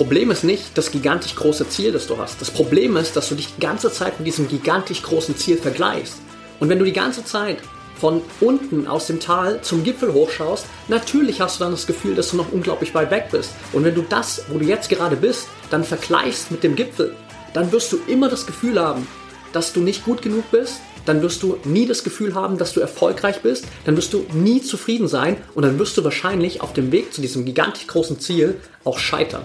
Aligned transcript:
Problem 0.00 0.30
ist 0.30 0.44
nicht 0.44 0.78
das 0.78 0.92
gigantisch 0.92 1.34
große 1.34 1.68
Ziel, 1.68 1.92
das 1.92 2.06
du 2.06 2.16
hast. 2.16 2.40
Das 2.40 2.50
Problem 2.50 2.96
ist, 2.96 3.16
dass 3.16 3.28
du 3.28 3.34
dich 3.34 3.54
die 3.54 3.60
ganze 3.60 3.92
Zeit 3.92 4.18
mit 4.18 4.26
diesem 4.26 4.48
gigantisch 4.48 5.02
großen 5.02 5.36
Ziel 5.36 5.58
vergleichst. 5.58 6.14
Und 6.58 6.70
wenn 6.70 6.78
du 6.78 6.86
die 6.86 6.94
ganze 6.94 7.22
Zeit 7.22 7.58
von 7.96 8.22
unten 8.40 8.86
aus 8.86 9.08
dem 9.08 9.20
Tal 9.20 9.60
zum 9.60 9.84
Gipfel 9.84 10.14
hochschaust, 10.14 10.64
natürlich 10.88 11.42
hast 11.42 11.60
du 11.60 11.64
dann 11.64 11.72
das 11.72 11.86
Gefühl, 11.86 12.14
dass 12.14 12.30
du 12.30 12.38
noch 12.38 12.50
unglaublich 12.50 12.94
weit 12.94 13.10
weg 13.10 13.26
bist. 13.30 13.52
Und 13.74 13.84
wenn 13.84 13.94
du 13.94 14.00
das, 14.00 14.44
wo 14.48 14.56
du 14.56 14.64
jetzt 14.64 14.88
gerade 14.88 15.16
bist, 15.16 15.48
dann 15.68 15.84
vergleichst 15.84 16.50
mit 16.50 16.62
dem 16.62 16.76
Gipfel, 16.76 17.14
dann 17.52 17.70
wirst 17.70 17.92
du 17.92 17.98
immer 18.06 18.30
das 18.30 18.46
Gefühl 18.46 18.80
haben, 18.80 19.06
dass 19.52 19.74
du 19.74 19.80
nicht 19.80 20.06
gut 20.06 20.22
genug 20.22 20.50
bist, 20.50 20.80
dann 21.04 21.20
wirst 21.20 21.42
du 21.42 21.58
nie 21.64 21.84
das 21.84 22.04
Gefühl 22.04 22.34
haben, 22.34 22.56
dass 22.56 22.72
du 22.72 22.80
erfolgreich 22.80 23.42
bist, 23.42 23.66
dann 23.84 23.98
wirst 23.98 24.14
du 24.14 24.24
nie 24.32 24.62
zufrieden 24.62 25.08
sein 25.08 25.36
und 25.54 25.62
dann 25.62 25.78
wirst 25.78 25.98
du 25.98 26.04
wahrscheinlich 26.04 26.62
auf 26.62 26.72
dem 26.72 26.90
Weg 26.90 27.12
zu 27.12 27.20
diesem 27.20 27.44
gigantisch 27.44 27.86
großen 27.86 28.18
Ziel 28.18 28.62
auch 28.82 28.98
scheitern. 28.98 29.44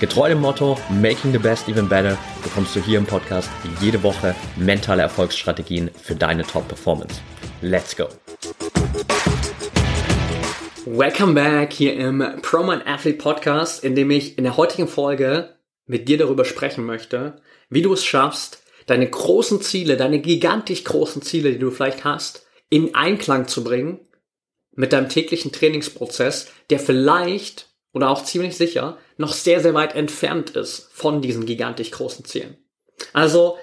Getreu 0.00 0.30
dem 0.30 0.40
Motto 0.40 0.78
Making 0.88 1.30
the 1.32 1.38
Best 1.38 1.68
Even 1.68 1.86
Better 1.86 2.16
bekommst 2.42 2.74
du 2.74 2.80
hier 2.80 2.96
im 2.96 3.04
Podcast 3.04 3.50
jede 3.82 4.02
Woche 4.02 4.34
mentale 4.56 5.02
Erfolgsstrategien 5.02 5.90
für 5.94 6.14
deine 6.14 6.42
Top-Performance. 6.42 7.20
Let's 7.60 7.94
go! 7.94 8.08
Welcome 10.86 11.34
back 11.34 11.74
hier 11.74 11.96
im 11.96 12.24
ProMind 12.40 12.86
Athlete 12.86 13.18
Podcast, 13.18 13.84
in 13.84 13.94
dem 13.94 14.10
ich 14.10 14.38
in 14.38 14.44
der 14.44 14.56
heutigen 14.56 14.88
Folge 14.88 15.58
mit 15.84 16.08
dir 16.08 16.16
darüber 16.16 16.46
sprechen 16.46 16.86
möchte, 16.86 17.42
wie 17.68 17.82
du 17.82 17.92
es 17.92 18.02
schaffst, 18.02 18.62
deine 18.86 19.06
großen 19.06 19.60
Ziele, 19.60 19.98
deine 19.98 20.20
gigantisch 20.20 20.82
großen 20.84 21.20
Ziele, 21.20 21.52
die 21.52 21.58
du 21.58 21.70
vielleicht 21.70 22.04
hast, 22.04 22.46
in 22.70 22.94
Einklang 22.94 23.48
zu 23.48 23.62
bringen 23.62 24.00
mit 24.74 24.94
deinem 24.94 25.10
täglichen 25.10 25.52
Trainingsprozess, 25.52 26.50
der 26.70 26.78
vielleicht 26.78 27.69
oder 27.92 28.10
auch 28.10 28.24
ziemlich 28.24 28.56
sicher 28.56 28.98
noch 29.16 29.32
sehr, 29.32 29.60
sehr 29.60 29.74
weit 29.74 29.94
entfernt 29.94 30.50
ist 30.50 30.88
von 30.92 31.22
diesen 31.22 31.46
gigantisch 31.46 31.90
großen 31.90 32.24
Zielen. 32.24 32.56
Also 33.12 33.58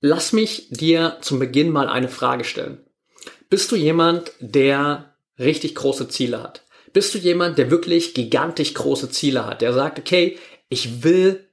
lass 0.00 0.32
mich 0.32 0.68
dir 0.70 1.18
zum 1.20 1.38
Beginn 1.38 1.70
mal 1.70 1.88
eine 1.88 2.08
Frage 2.08 2.44
stellen. 2.44 2.84
Bist 3.48 3.70
du 3.72 3.76
jemand, 3.76 4.32
der 4.40 5.16
richtig 5.38 5.74
große 5.74 6.08
Ziele 6.08 6.42
hat? 6.42 6.62
Bist 6.92 7.14
du 7.14 7.18
jemand, 7.18 7.58
der 7.58 7.70
wirklich 7.70 8.14
gigantisch 8.14 8.74
große 8.74 9.10
Ziele 9.10 9.46
hat, 9.46 9.60
der 9.60 9.72
sagt, 9.72 9.98
okay, 9.98 10.38
ich 10.68 11.02
will 11.04 11.46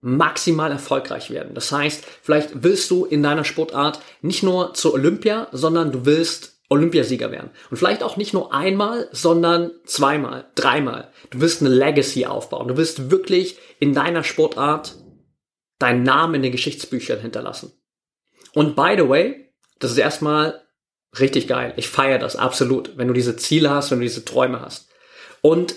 maximal 0.00 0.70
erfolgreich 0.70 1.30
werden. 1.30 1.54
Das 1.54 1.72
heißt, 1.72 2.04
vielleicht 2.22 2.62
willst 2.62 2.90
du 2.90 3.06
in 3.06 3.22
deiner 3.22 3.44
Sportart 3.44 4.00
nicht 4.20 4.42
nur 4.42 4.74
zur 4.74 4.92
Olympia, 4.92 5.48
sondern 5.50 5.92
du 5.92 6.04
willst 6.04 6.53
Olympiasieger 6.74 7.30
werden. 7.30 7.50
Und 7.70 7.76
vielleicht 7.76 8.02
auch 8.02 8.16
nicht 8.16 8.34
nur 8.34 8.52
einmal, 8.52 9.08
sondern 9.12 9.70
zweimal, 9.84 10.46
dreimal. 10.54 11.10
Du 11.30 11.40
willst 11.40 11.60
eine 11.60 11.70
Legacy 11.70 12.26
aufbauen. 12.26 12.68
Du 12.68 12.76
willst 12.76 13.10
wirklich 13.10 13.58
in 13.78 13.94
deiner 13.94 14.24
Sportart 14.24 14.96
deinen 15.78 16.02
Namen 16.02 16.36
in 16.36 16.42
den 16.42 16.52
Geschichtsbüchern 16.52 17.20
hinterlassen. 17.20 17.72
Und 18.54 18.76
by 18.76 18.94
the 18.96 19.08
way, 19.08 19.52
das 19.78 19.90
ist 19.90 19.98
erstmal 19.98 20.62
richtig 21.18 21.48
geil. 21.48 21.74
Ich 21.76 21.88
feiere 21.88 22.18
das 22.18 22.36
absolut, 22.36 22.96
wenn 22.96 23.08
du 23.08 23.14
diese 23.14 23.36
Ziele 23.36 23.70
hast, 23.70 23.90
wenn 23.90 23.98
du 23.98 24.04
diese 24.04 24.24
Träume 24.24 24.60
hast. 24.60 24.88
Und 25.40 25.74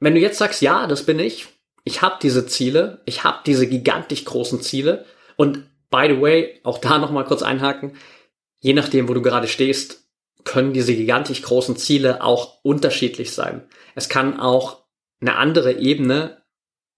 wenn 0.00 0.14
du 0.14 0.20
jetzt 0.20 0.38
sagst, 0.38 0.62
ja, 0.62 0.86
das 0.86 1.04
bin 1.04 1.18
ich, 1.18 1.48
ich 1.84 2.02
habe 2.02 2.16
diese 2.22 2.46
Ziele, 2.46 3.02
ich 3.04 3.24
habe 3.24 3.38
diese 3.46 3.66
gigantisch 3.66 4.24
großen 4.24 4.60
Ziele 4.60 5.04
und 5.36 5.64
by 5.90 6.06
the 6.08 6.20
way, 6.20 6.60
auch 6.64 6.78
da 6.78 6.98
nochmal 6.98 7.24
kurz 7.24 7.42
einhaken, 7.42 7.96
je 8.60 8.72
nachdem, 8.72 9.08
wo 9.08 9.14
du 9.14 9.22
gerade 9.22 9.48
stehst, 9.48 10.04
können 10.44 10.72
diese 10.72 10.94
gigantisch 10.94 11.42
großen 11.42 11.76
Ziele 11.76 12.22
auch 12.22 12.58
unterschiedlich 12.62 13.32
sein. 13.32 13.66
Es 13.94 14.08
kann 14.08 14.40
auch 14.40 14.84
eine 15.20 15.36
andere 15.36 15.74
Ebene 15.74 16.42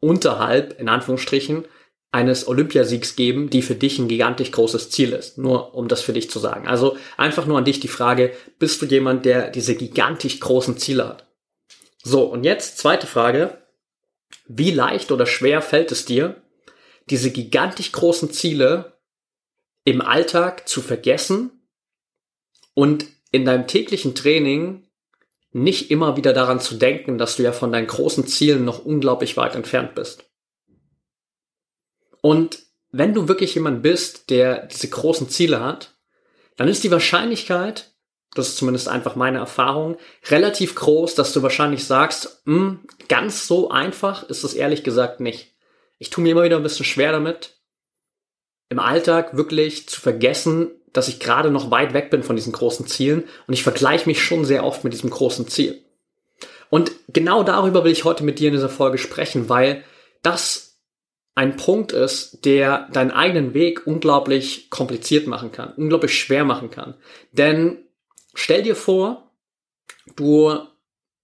unterhalb, 0.01 0.79
in 0.79 0.89
Anführungsstrichen, 0.89 1.65
eines 2.13 2.49
Olympiasiegs 2.49 3.15
geben, 3.15 3.51
die 3.51 3.63
für 3.63 3.77
dich 3.77 3.99
ein 3.99 4.09
gigantisch 4.09 4.51
großes 4.51 4.91
Ziel 4.91 5.13
ist. 5.13 5.39
Nur 5.39 5.75
um 5.75 5.87
das 5.87 6.03
für 6.03 6.13
dich 6.13 6.29
zu 6.31 6.39
sagen. 6.39 6.67
Also 6.67 6.97
einfach 7.17 7.47
nur 7.47 7.59
an 7.59 7.65
dich 7.65 7.79
die 7.79 7.89
Frage, 7.89 8.33
bist 8.59 8.83
du 8.83 8.87
jemand, 8.87 9.25
der 9.25 9.51
diese 9.51 9.77
gigantisch 9.77 10.41
großen 10.41 10.77
Ziele 10.77 11.09
hat? 11.09 11.27
So, 12.03 12.25
und 12.25 12.45
jetzt 12.45 12.79
zweite 12.79 13.07
Frage. 13.07 13.59
Wie 14.47 14.73
leicht 14.73 15.13
oder 15.13 15.27
schwer 15.27 15.63
fällt 15.63 15.93
es 15.93 16.05
dir, 16.05 16.43
diese 17.09 17.31
gigantisch 17.31 17.93
großen 17.93 18.33
Ziele 18.33 19.00
im 19.91 20.01
Alltag 20.01 20.69
zu 20.69 20.83
vergessen 20.83 21.51
und 22.75 23.07
in 23.33 23.45
deinem 23.45 23.67
täglichen 23.67 24.15
Training 24.15 24.87
nicht 25.51 25.91
immer 25.91 26.17
wieder 26.17 26.33
daran 26.33 26.61
zu 26.61 26.77
denken, 26.77 27.19
dass 27.19 27.37
du 27.37 27.43
ja 27.43 27.51
von 27.51 27.73
deinen 27.73 27.89
großen 27.89 28.25
Zielen 28.29 28.65
noch 28.65 28.85
unglaublich 28.85 29.37
weit 29.37 29.57
entfernt 29.57 29.97
bist. 29.97 30.31
Und 32.23 32.61
wenn 32.93 33.15
du 33.15 33.27
wirklich 33.27 33.57
jemand 33.57 33.83
bist, 33.83 34.31
der 34.31 34.67
diese 34.67 34.89
großen 34.89 35.29
Ziele 35.29 35.61
hat, 35.61 35.97
dann 36.57 36.69
ist 36.69 36.85
die 36.85 36.93
Wahrscheinlichkeit, 36.93 37.93
das 38.37 38.51
ist 38.51 38.59
zumindest 38.59 38.87
einfach 38.87 39.17
meine 39.17 39.39
Erfahrung, 39.39 39.97
relativ 40.29 40.77
groß, 40.77 41.17
dass 41.17 41.33
du 41.33 41.43
wahrscheinlich 41.43 41.85
sagst, 41.85 42.43
hm, 42.45 42.87
ganz 43.09 43.49
so 43.49 43.71
einfach 43.71 44.23
ist 44.29 44.45
es 44.45 44.55
ehrlich 44.55 44.85
gesagt 44.85 45.19
nicht. 45.19 45.57
Ich 45.99 46.11
tue 46.11 46.23
mir 46.23 46.31
immer 46.31 46.45
wieder 46.45 46.59
ein 46.59 46.63
bisschen 46.63 46.87
schwer 46.87 47.11
damit, 47.11 47.60
im 48.71 48.79
Alltag 48.79 49.37
wirklich 49.37 49.89
zu 49.89 50.01
vergessen, 50.01 50.71
dass 50.95 51.09
ich 51.09 51.21
gerade 51.21 51.51
noch 51.51 51.71
weit 51.71 51.93
weg 51.93 52.11
bin 52.11 52.23
von 52.23 52.37
diesen 52.37 52.53
großen 52.53 52.87
Zielen 52.87 53.25
und 53.47 53.55
ich 53.55 53.63
vergleiche 53.63 54.09
mich 54.09 54.23
schon 54.23 54.47
sehr 54.47 54.65
oft 54.65 54.83
mit 54.83 54.95
diesem 54.95 55.11
großen 55.11 55.47
Ziel. 55.47 55.83
Und 56.71 56.93
genau 57.09 57.43
darüber 57.43 57.85
will 57.85 57.93
ich 57.93 58.05
heute 58.05 58.25
mit 58.25 58.39
dir 58.39 58.49
in 58.49 58.55
dieser 58.55 58.69
Folge 58.69 58.97
sprechen, 58.97 59.49
weil 59.49 59.85
das 60.23 60.79
ein 61.35 61.57
Punkt 61.57 61.93
ist, 61.93 62.45
der 62.45 62.89
deinen 62.93 63.11
eigenen 63.11 63.53
Weg 63.55 63.87
unglaublich 63.87 64.71
kompliziert 64.71 65.27
machen 65.27 65.53
kann, 65.53 65.75
unglaublich 65.77 66.19
schwer 66.19 66.45
machen 66.45 66.71
kann. 66.71 66.95
Denn 67.33 67.85
Stell 68.35 68.63
dir 68.63 68.77
vor, 68.77 69.31
du 70.17 70.59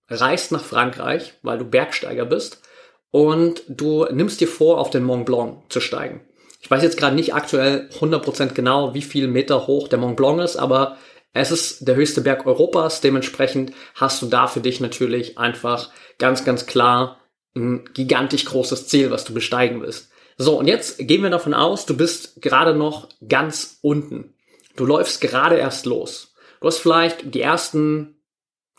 reist 0.09 0.53
nach 0.53 0.65
Frankreich, 0.65 1.35
weil 1.43 1.59
du 1.59 1.65
Bergsteiger 1.65 2.25
bist 2.25 2.63
und 3.11 3.63
du 3.69 4.05
nimmst 4.07 4.41
dir 4.41 4.49
vor, 4.49 4.79
auf 4.79 4.91
den 4.91 5.05
Mont 5.05 5.27
Blanc 5.27 5.73
zu 5.73 5.81
steigen. 5.81 6.21
Ich 6.67 6.71
weiß 6.73 6.83
jetzt 6.83 6.97
gerade 6.97 7.15
nicht 7.15 7.33
aktuell 7.33 7.89
100% 8.01 8.55
genau, 8.55 8.93
wie 8.93 9.03
viel 9.03 9.29
Meter 9.29 9.69
hoch 9.69 9.87
der 9.87 10.01
Mont 10.01 10.17
Blanc 10.17 10.43
ist, 10.43 10.57
aber 10.57 10.97
es 11.33 11.53
ist 11.53 11.87
der 11.87 11.95
höchste 11.95 12.23
Berg 12.23 12.45
Europas. 12.45 13.01
Dementsprechend 13.01 13.73
hast 13.95 14.21
du 14.21 14.27
da 14.27 14.49
für 14.49 14.59
dich 14.59 14.81
natürlich 14.81 15.39
einfach 15.39 15.91
ganz, 16.19 16.45
ganz 16.45 16.67
klar 16.67 17.21
ein 17.55 17.85
gigantisch 17.95 18.47
großes 18.47 18.89
Ziel, 18.89 19.13
was 19.13 19.25
du 19.25 19.33
besteigen 19.33 19.81
willst. 19.81 20.11
So, 20.39 20.59
und 20.59 20.67
jetzt 20.67 20.99
gehen 20.99 21.23
wir 21.23 21.31
davon 21.31 21.55
aus, 21.55 21.87
du 21.87 21.97
bist 21.97 22.43
gerade 22.43 22.75
noch 22.75 23.11
ganz 23.29 23.79
unten. 23.81 24.35
Du 24.75 24.87
läufst 24.87 25.21
gerade 25.21 25.59
erst 25.59 25.87
los. 25.87 26.35
Du 26.61 26.67
hast 26.67 26.79
vielleicht 26.79 27.33
die 27.33 27.43
ersten 27.43 28.21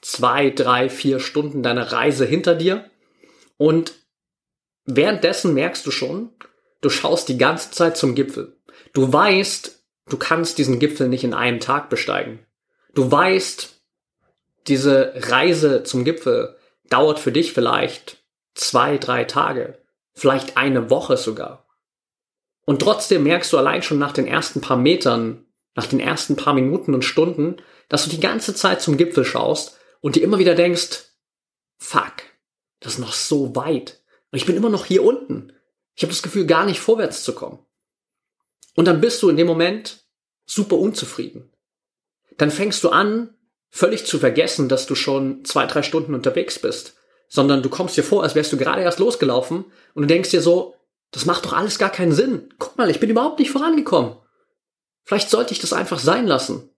zwei, 0.02 0.50
drei, 0.50 0.90
vier 0.90 1.22
Stunden 1.22 1.64
deiner 1.64 1.94
Reise 1.94 2.26
hinter 2.26 2.54
dir 2.54 2.92
und 3.56 3.94
währenddessen 4.84 5.54
merkst 5.54 5.86
du 5.86 5.92
schon, 5.92 6.32
du 6.82 6.90
schaust 6.90 7.30
die 7.30 7.38
ganze 7.38 7.72
Zeit 7.72 7.98
zum 7.98 8.16
Gipfel. 8.16 8.58
Du 8.94 9.12
weißt, 9.12 9.84
du 10.10 10.18
kannst 10.18 10.58
diesen 10.58 10.80
Gipfel 10.80 11.08
nicht 11.08 11.24
in 11.24 11.34
einem 11.34 11.60
Tag 11.60 11.90
besteigen. 11.90 12.40
Du 12.94 13.12
weißt, 13.12 13.82
diese 14.68 15.14
Reise 15.16 15.84
zum 15.84 16.04
Gipfel 16.04 16.56
dauert 16.90 17.20
für 17.20 17.32
dich 17.32 17.54
vielleicht 17.54 18.24
zwei, 18.54 18.98
drei 18.98 19.24
Tage, 19.24 19.78
vielleicht 20.14 20.58
eine 20.58 20.90
Woche 20.90 21.18
sogar. 21.18 21.68
Und 22.66 22.82
trotzdem 22.82 23.24
merkst 23.24 23.54
du 23.54 23.58
allein 23.58 23.82
schon 23.82 24.00
nach 24.00 24.12
den 24.12 24.28
ersten 24.28 24.62
paar 24.62 24.78
Metern, 24.78 25.46
nach 25.76 25.86
den 25.86 26.00
ersten 26.00 26.36
paar 26.36 26.54
Minuten 26.54 26.94
und 26.94 27.06
Stunden, 27.06 27.58
dass 27.88 28.04
du 28.04 28.10
die 28.10 28.20
ganze 28.20 28.54
Zeit 28.54 28.82
zum 28.82 28.98
Gipfel 28.98 29.24
schaust 29.24 29.78
und 30.02 30.16
dir 30.16 30.24
immer 30.24 30.40
wieder 30.40 30.56
denkst, 30.56 31.06
fuck, 31.78 32.14
das 32.80 32.94
ist 32.94 33.00
noch 33.00 33.14
so 33.14 33.56
weit. 33.56 34.02
Und 34.32 34.38
ich 34.38 34.46
bin 34.46 34.58
immer 34.58 34.70
noch 34.70 34.86
hier 34.86 35.04
unten. 35.04 35.54
Ich 35.98 36.04
habe 36.04 36.14
das 36.14 36.24
Gefühl, 36.24 36.46
gar 36.46 36.66
nicht 36.66 36.80
vorwärts 36.80 37.24
zu 37.24 37.34
kommen. 37.34 37.60
Und 38.76 38.86
dann 38.86 39.02
bist 39.02 39.22
du 39.22 39.30
in 39.30 39.36
dem 39.36 39.48
Moment 39.48 40.06
super 40.46 40.78
unzufrieden. 40.78 41.52
Dann 42.38 42.52
fängst 42.52 42.84
du 42.84 42.90
an, 42.90 43.36
völlig 43.70 44.06
zu 44.06 44.20
vergessen, 44.20 44.70
dass 44.70 44.86
du 44.86 44.96
schon 44.96 45.44
zwei, 45.44 45.66
drei 45.66 45.84
Stunden 45.84 46.14
unterwegs 46.14 46.60
bist. 46.60 46.94
sondern 47.30 47.62
du 47.62 47.70
kommst 47.70 47.98
dir 47.98 48.04
vor, 48.04 48.24
als 48.24 48.36
wärst 48.36 48.54
du 48.54 48.58
gerade 48.58 48.82
erst 48.82 49.00
losgelaufen 49.00 49.66
und 49.94 50.02
du 50.02 50.08
denkst 50.08 50.32
dir 50.32 50.42
so, 50.42 50.76
das 51.12 51.26
macht 51.26 51.46
doch 51.46 51.54
alles 51.54 51.78
gar 51.78 51.90
keinen 51.90 52.12
Sinn. 52.12 52.54
Guck 52.58 52.78
mal, 52.78 52.90
ich 52.90 53.00
bin 53.00 53.10
überhaupt 53.10 53.40
nicht 53.40 53.52
vorangekommen. 53.52 54.18
Vielleicht 55.04 55.30
sollte 55.30 55.54
ich 55.54 55.60
das 55.60 55.74
einfach 55.74 56.00
sein 56.00 56.28
lassen. 56.28 56.70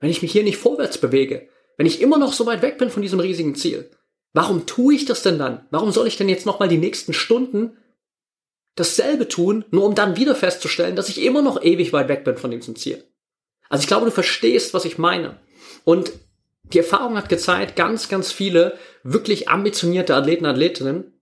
Wenn 0.00 0.10
ich 0.10 0.22
mich 0.22 0.32
hier 0.32 0.44
nicht 0.44 0.58
vorwärts 0.58 0.98
bewege, 0.98 1.48
wenn 1.76 1.86
ich 1.86 2.00
immer 2.00 2.18
noch 2.18 2.32
so 2.32 2.46
weit 2.46 2.62
weg 2.62 2.78
bin 2.78 2.90
von 2.90 3.02
diesem 3.02 3.20
riesigen 3.20 3.54
Ziel, 3.54 3.90
warum 4.32 4.66
tue 4.66 4.94
ich 4.94 5.06
das 5.06 5.22
denn 5.22 5.38
dann? 5.38 5.66
Warum 5.70 5.92
soll 5.92 6.06
ich 6.06 6.16
denn 6.16 6.28
jetzt 6.28 6.46
nochmal 6.46 6.68
die 6.68 6.78
nächsten 6.78 7.12
Stunden 7.12 7.77
dasselbe 8.78 9.28
tun, 9.28 9.64
nur 9.70 9.84
um 9.84 9.94
dann 9.94 10.16
wieder 10.16 10.34
festzustellen, 10.34 10.96
dass 10.96 11.08
ich 11.08 11.22
immer 11.22 11.42
noch 11.42 11.62
ewig 11.62 11.92
weit 11.92 12.08
weg 12.08 12.24
bin 12.24 12.36
von 12.36 12.50
diesem 12.50 12.76
Ziel? 12.76 13.04
Also 13.68 13.82
ich 13.82 13.88
glaube, 13.88 14.06
du 14.06 14.10
verstehst, 14.10 14.74
was 14.74 14.84
ich 14.84 14.98
meine. 14.98 15.38
Und 15.84 16.12
die 16.64 16.78
Erfahrung 16.78 17.16
hat 17.16 17.28
gezeigt, 17.28 17.76
ganz, 17.76 18.08
ganz 18.08 18.32
viele 18.32 18.76
wirklich 19.02 19.48
ambitionierte 19.48 20.14
Athleten, 20.14 20.46
Athletinnen 20.46 21.20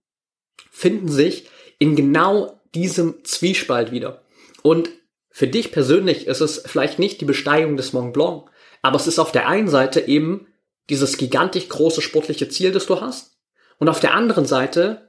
finden 0.71 1.09
sich 1.09 1.49
in 1.79 1.95
genau 1.95 2.61
diesem 2.75 3.23
Zwiespalt 3.23 3.91
wieder. 3.91 4.23
Und 4.61 4.89
für 5.29 5.47
dich 5.47 5.71
persönlich 5.71 6.27
ist 6.27 6.41
es 6.41 6.63
vielleicht 6.65 6.99
nicht 6.99 7.21
die 7.21 7.25
Besteigung 7.25 7.77
des 7.77 7.93
Mont 7.93 8.13
Blanc, 8.13 8.49
aber 8.81 8.97
es 8.97 9.07
ist 9.07 9.19
auf 9.19 9.31
der 9.31 9.47
einen 9.47 9.67
Seite 9.67 10.01
eben 10.01 10.47
dieses 10.89 11.17
gigantisch 11.17 11.69
große 11.69 12.01
sportliche 12.01 12.49
Ziel, 12.49 12.71
das 12.71 12.85
du 12.85 13.01
hast, 13.01 13.37
und 13.77 13.89
auf 13.89 13.99
der 13.99 14.13
anderen 14.13 14.45
Seite 14.45 15.06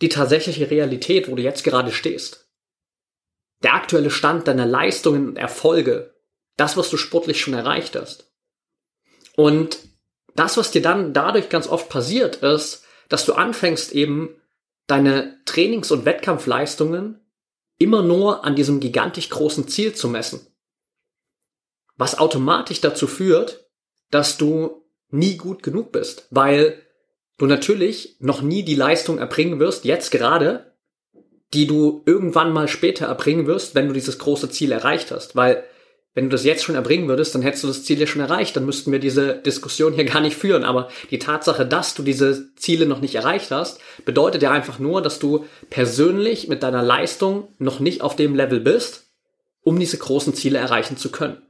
die 0.00 0.08
tatsächliche 0.08 0.70
Realität, 0.70 1.28
wo 1.28 1.34
du 1.34 1.42
jetzt 1.42 1.64
gerade 1.64 1.92
stehst. 1.92 2.48
Der 3.62 3.74
aktuelle 3.74 4.10
Stand 4.10 4.48
deiner 4.48 4.66
Leistungen 4.66 5.28
und 5.28 5.36
Erfolge, 5.36 6.14
das, 6.56 6.76
was 6.76 6.90
du 6.90 6.96
sportlich 6.96 7.40
schon 7.40 7.54
erreicht 7.54 7.96
hast. 7.96 8.32
Und 9.36 9.78
das, 10.34 10.56
was 10.56 10.70
dir 10.70 10.82
dann 10.82 11.12
dadurch 11.12 11.48
ganz 11.48 11.66
oft 11.66 11.88
passiert, 11.88 12.36
ist, 12.36 12.84
dass 13.08 13.26
du 13.26 13.34
anfängst 13.34 13.92
eben 13.92 14.40
deine 14.86 15.38
Trainings- 15.44 15.90
und 15.90 16.04
Wettkampfleistungen 16.04 17.20
immer 17.78 18.02
nur 18.02 18.44
an 18.44 18.56
diesem 18.56 18.80
gigantisch 18.80 19.28
großen 19.30 19.68
Ziel 19.68 19.94
zu 19.94 20.08
messen. 20.08 20.46
Was 21.96 22.18
automatisch 22.18 22.80
dazu 22.80 23.06
führt, 23.06 23.70
dass 24.10 24.36
du 24.36 24.84
nie 25.10 25.36
gut 25.36 25.62
genug 25.62 25.92
bist, 25.92 26.26
weil 26.30 26.82
du 27.40 27.46
natürlich 27.46 28.16
noch 28.20 28.42
nie 28.42 28.62
die 28.62 28.74
Leistung 28.74 29.18
erbringen 29.18 29.58
wirst, 29.58 29.86
jetzt 29.86 30.10
gerade, 30.10 30.74
die 31.54 31.66
du 31.66 32.02
irgendwann 32.04 32.52
mal 32.52 32.68
später 32.68 33.06
erbringen 33.06 33.46
wirst, 33.46 33.74
wenn 33.74 33.88
du 33.88 33.94
dieses 33.94 34.18
große 34.18 34.50
Ziel 34.50 34.72
erreicht 34.72 35.10
hast, 35.10 35.34
weil 35.36 35.64
wenn 36.12 36.24
du 36.24 36.30
das 36.30 36.44
jetzt 36.44 36.64
schon 36.64 36.74
erbringen 36.74 37.08
würdest, 37.08 37.34
dann 37.34 37.40
hättest 37.40 37.64
du 37.64 37.68
das 37.68 37.84
Ziel 37.84 37.98
ja 37.98 38.06
schon 38.06 38.20
erreicht, 38.20 38.56
dann 38.56 38.66
müssten 38.66 38.92
wir 38.92 38.98
diese 38.98 39.36
Diskussion 39.36 39.94
hier 39.94 40.04
gar 40.12 40.20
nicht 40.20 40.36
führen. 40.36 40.64
Aber 40.64 40.88
die 41.10 41.18
Tatsache, 41.18 41.64
dass 41.64 41.94
du 41.94 42.02
diese 42.02 42.54
Ziele 42.56 42.84
noch 42.84 43.00
nicht 43.00 43.14
erreicht 43.14 43.50
hast, 43.50 43.80
bedeutet 44.04 44.42
ja 44.42 44.50
einfach 44.50 44.78
nur, 44.78 45.00
dass 45.00 45.18
du 45.18 45.46
persönlich 45.70 46.48
mit 46.48 46.62
deiner 46.62 46.82
Leistung 46.82 47.48
noch 47.58 47.80
nicht 47.80 48.02
auf 48.02 48.16
dem 48.16 48.34
Level 48.34 48.60
bist, 48.60 49.06
um 49.62 49.78
diese 49.78 49.96
großen 49.96 50.34
Ziele 50.34 50.58
erreichen 50.58 50.98
zu 50.98 51.10
können. 51.10 51.40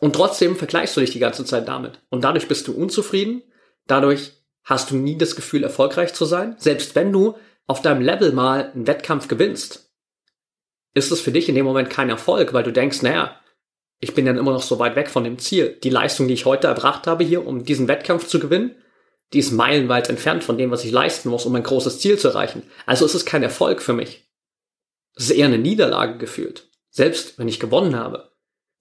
Und 0.00 0.16
trotzdem 0.16 0.56
vergleichst 0.56 0.96
du 0.96 1.00
dich 1.00 1.10
die 1.10 1.20
ganze 1.20 1.44
Zeit 1.44 1.68
damit. 1.68 2.00
Und 2.08 2.24
dadurch 2.24 2.48
bist 2.48 2.66
du 2.66 2.72
unzufrieden, 2.72 3.42
dadurch 3.86 4.32
hast 4.66 4.90
du 4.90 4.96
nie 4.96 5.16
das 5.16 5.36
Gefühl, 5.36 5.62
erfolgreich 5.62 6.12
zu 6.12 6.26
sein. 6.26 6.56
Selbst 6.58 6.94
wenn 6.94 7.12
du 7.12 7.36
auf 7.66 7.80
deinem 7.80 8.02
Level 8.02 8.32
mal 8.32 8.72
einen 8.72 8.86
Wettkampf 8.86 9.28
gewinnst, 9.28 9.90
ist 10.92 11.12
es 11.12 11.20
für 11.20 11.30
dich 11.30 11.48
in 11.48 11.54
dem 11.54 11.64
Moment 11.64 11.88
kein 11.88 12.10
Erfolg, 12.10 12.52
weil 12.52 12.64
du 12.64 12.72
denkst, 12.72 13.02
naja, 13.02 13.40
ich 14.00 14.12
bin 14.12 14.26
dann 14.26 14.36
immer 14.36 14.52
noch 14.52 14.62
so 14.62 14.78
weit 14.78 14.96
weg 14.96 15.08
von 15.08 15.24
dem 15.24 15.38
Ziel. 15.38 15.78
Die 15.82 15.90
Leistung, 15.90 16.28
die 16.28 16.34
ich 16.34 16.44
heute 16.44 16.66
erbracht 16.66 17.06
habe 17.06 17.24
hier, 17.24 17.46
um 17.46 17.64
diesen 17.64 17.88
Wettkampf 17.88 18.26
zu 18.26 18.40
gewinnen, 18.40 18.74
die 19.32 19.38
ist 19.38 19.52
meilenweit 19.52 20.08
entfernt 20.08 20.44
von 20.44 20.58
dem, 20.58 20.70
was 20.70 20.84
ich 20.84 20.92
leisten 20.92 21.28
muss, 21.28 21.46
um 21.46 21.54
ein 21.54 21.62
großes 21.62 22.00
Ziel 22.00 22.18
zu 22.18 22.28
erreichen. 22.28 22.62
Also 22.84 23.06
ist 23.06 23.14
es 23.14 23.24
kein 23.24 23.42
Erfolg 23.42 23.80
für 23.80 23.92
mich. 23.92 24.28
Es 25.14 25.24
ist 25.24 25.36
eher 25.36 25.46
eine 25.46 25.58
Niederlage 25.58 26.18
gefühlt. 26.18 26.68
Selbst 26.90 27.38
wenn 27.38 27.48
ich 27.48 27.60
gewonnen 27.60 27.96
habe. 27.96 28.32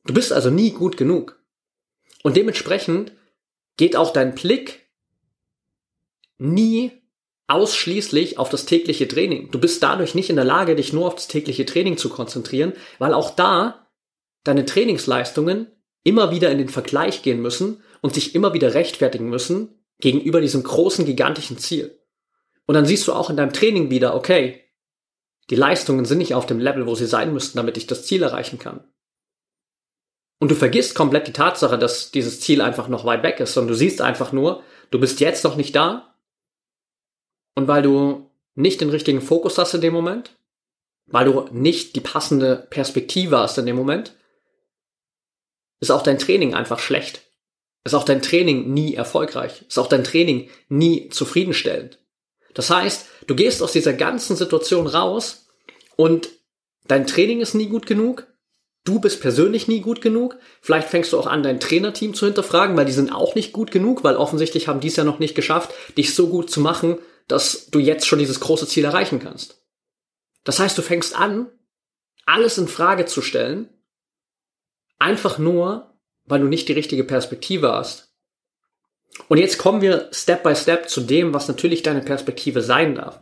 Du 0.05 0.13
bist 0.13 0.33
also 0.33 0.49
nie 0.49 0.71
gut 0.71 0.97
genug. 0.97 1.39
Und 2.23 2.37
dementsprechend 2.37 3.11
geht 3.77 3.95
auch 3.95 4.11
dein 4.11 4.35
Blick 4.35 4.84
nie 6.37 6.91
ausschließlich 7.47 8.39
auf 8.39 8.49
das 8.49 8.65
tägliche 8.65 9.07
Training. 9.07 9.51
Du 9.51 9.59
bist 9.59 9.83
dadurch 9.83 10.15
nicht 10.15 10.29
in 10.29 10.35
der 10.35 10.45
Lage, 10.45 10.75
dich 10.75 10.93
nur 10.93 11.07
auf 11.07 11.15
das 11.15 11.27
tägliche 11.27 11.65
Training 11.65 11.97
zu 11.97 12.09
konzentrieren, 12.09 12.73
weil 12.97 13.13
auch 13.13 13.31
da 13.35 13.87
deine 14.43 14.65
Trainingsleistungen 14.65 15.67
immer 16.03 16.31
wieder 16.31 16.51
in 16.51 16.57
den 16.57 16.69
Vergleich 16.69 17.21
gehen 17.21 17.41
müssen 17.41 17.83
und 18.01 18.13
sich 18.13 18.35
immer 18.35 18.53
wieder 18.53 18.73
rechtfertigen 18.73 19.29
müssen 19.29 19.83
gegenüber 19.99 20.41
diesem 20.41 20.63
großen, 20.63 21.05
gigantischen 21.05 21.57
Ziel. 21.57 21.99
Und 22.65 22.75
dann 22.75 22.85
siehst 22.85 23.07
du 23.07 23.13
auch 23.13 23.29
in 23.29 23.37
deinem 23.37 23.53
Training 23.53 23.89
wieder, 23.89 24.15
okay, 24.15 24.63
die 25.49 25.55
Leistungen 25.55 26.05
sind 26.05 26.17
nicht 26.17 26.33
auf 26.33 26.45
dem 26.45 26.59
Level, 26.59 26.87
wo 26.87 26.95
sie 26.95 27.05
sein 27.05 27.31
müssten, 27.33 27.57
damit 27.57 27.77
ich 27.77 27.87
das 27.87 28.05
Ziel 28.05 28.23
erreichen 28.23 28.57
kann. 28.57 28.83
Und 30.39 30.49
du 30.51 30.55
vergisst 30.55 30.95
komplett 30.95 31.27
die 31.27 31.33
Tatsache, 31.33 31.77
dass 31.77 32.11
dieses 32.11 32.41
Ziel 32.41 32.61
einfach 32.61 32.87
noch 32.87 33.05
weit 33.05 33.23
weg 33.23 33.39
ist, 33.39 33.53
sondern 33.53 33.69
du 33.69 33.75
siehst 33.75 34.01
einfach 34.01 34.31
nur, 34.31 34.63
du 34.91 34.99
bist 34.99 35.19
jetzt 35.19 35.43
noch 35.43 35.55
nicht 35.55 35.75
da. 35.75 36.14
Und 37.55 37.67
weil 37.67 37.81
du 37.81 38.29
nicht 38.53 38.81
den 38.81 38.89
richtigen 38.89 39.21
Fokus 39.21 39.57
hast 39.57 39.73
in 39.73 39.81
dem 39.81 39.93
Moment, 39.93 40.31
weil 41.07 41.25
du 41.25 41.47
nicht 41.51 41.95
die 41.95 42.01
passende 42.01 42.67
Perspektive 42.69 43.37
hast 43.39 43.57
in 43.57 43.65
dem 43.65 43.75
Moment, 43.75 44.15
ist 45.79 45.91
auch 45.91 46.03
dein 46.03 46.19
Training 46.19 46.53
einfach 46.53 46.79
schlecht. 46.79 47.21
Ist 47.83 47.93
auch 47.93 48.05
dein 48.05 48.21
Training 48.21 48.73
nie 48.73 48.95
erfolgreich. 48.95 49.63
Ist 49.67 49.77
auch 49.77 49.87
dein 49.87 50.03
Training 50.03 50.49
nie 50.69 51.09
zufriedenstellend. 51.09 51.99
Das 52.53 52.69
heißt, 52.69 53.05
du 53.27 53.35
gehst 53.35 53.61
aus 53.61 53.73
dieser 53.73 53.93
ganzen 53.93 54.35
Situation 54.35 54.87
raus 54.87 55.47
und 55.95 56.29
dein 56.87 57.05
Training 57.05 57.41
ist 57.41 57.53
nie 57.53 57.67
gut 57.67 57.85
genug. 57.85 58.27
Du 58.85 58.99
bist 58.99 59.21
persönlich 59.21 59.67
nie 59.67 59.81
gut 59.81 60.01
genug. 60.01 60.37
Vielleicht 60.61 60.87
fängst 60.87 61.13
du 61.13 61.19
auch 61.19 61.27
an, 61.27 61.43
dein 61.43 61.59
Trainerteam 61.59 62.13
zu 62.13 62.25
hinterfragen, 62.25 62.77
weil 62.77 62.85
die 62.85 62.91
sind 62.91 63.11
auch 63.11 63.35
nicht 63.35 63.51
gut 63.51 63.71
genug, 63.71 64.03
weil 64.03 64.15
offensichtlich 64.15 64.67
haben 64.67 64.79
die 64.79 64.87
es 64.87 64.95
ja 64.95 65.03
noch 65.03 65.19
nicht 65.19 65.35
geschafft, 65.35 65.71
dich 65.97 66.15
so 66.15 66.27
gut 66.27 66.49
zu 66.49 66.61
machen, 66.61 66.97
dass 67.27 67.67
du 67.67 67.79
jetzt 67.79 68.07
schon 68.07 68.19
dieses 68.19 68.39
große 68.39 68.67
Ziel 68.67 68.85
erreichen 68.85 69.19
kannst. 69.19 69.61
Das 70.43 70.59
heißt, 70.59 70.77
du 70.77 70.81
fängst 70.81 71.15
an, 71.15 71.47
alles 72.25 72.57
in 72.57 72.67
Frage 72.67 73.05
zu 73.05 73.21
stellen 73.21 73.69
Einfach 74.99 75.37
nur, 75.37 75.99
weil 76.25 76.39
du 76.39 76.47
nicht 76.47 76.67
die 76.67 76.73
richtige 76.73 77.03
Perspektive 77.03 77.71
hast. 77.71 78.13
Und 79.27 79.37
jetzt 79.37 79.57
kommen 79.57 79.81
wir 79.81 80.09
Step 80.11 80.43
by 80.43 80.55
Step 80.55 80.89
zu 80.89 81.01
dem, 81.01 81.33
was 81.33 81.47
natürlich 81.47 81.83
deine 81.83 82.01
Perspektive 82.01 82.61
sein 82.61 82.95
darf. 82.95 83.21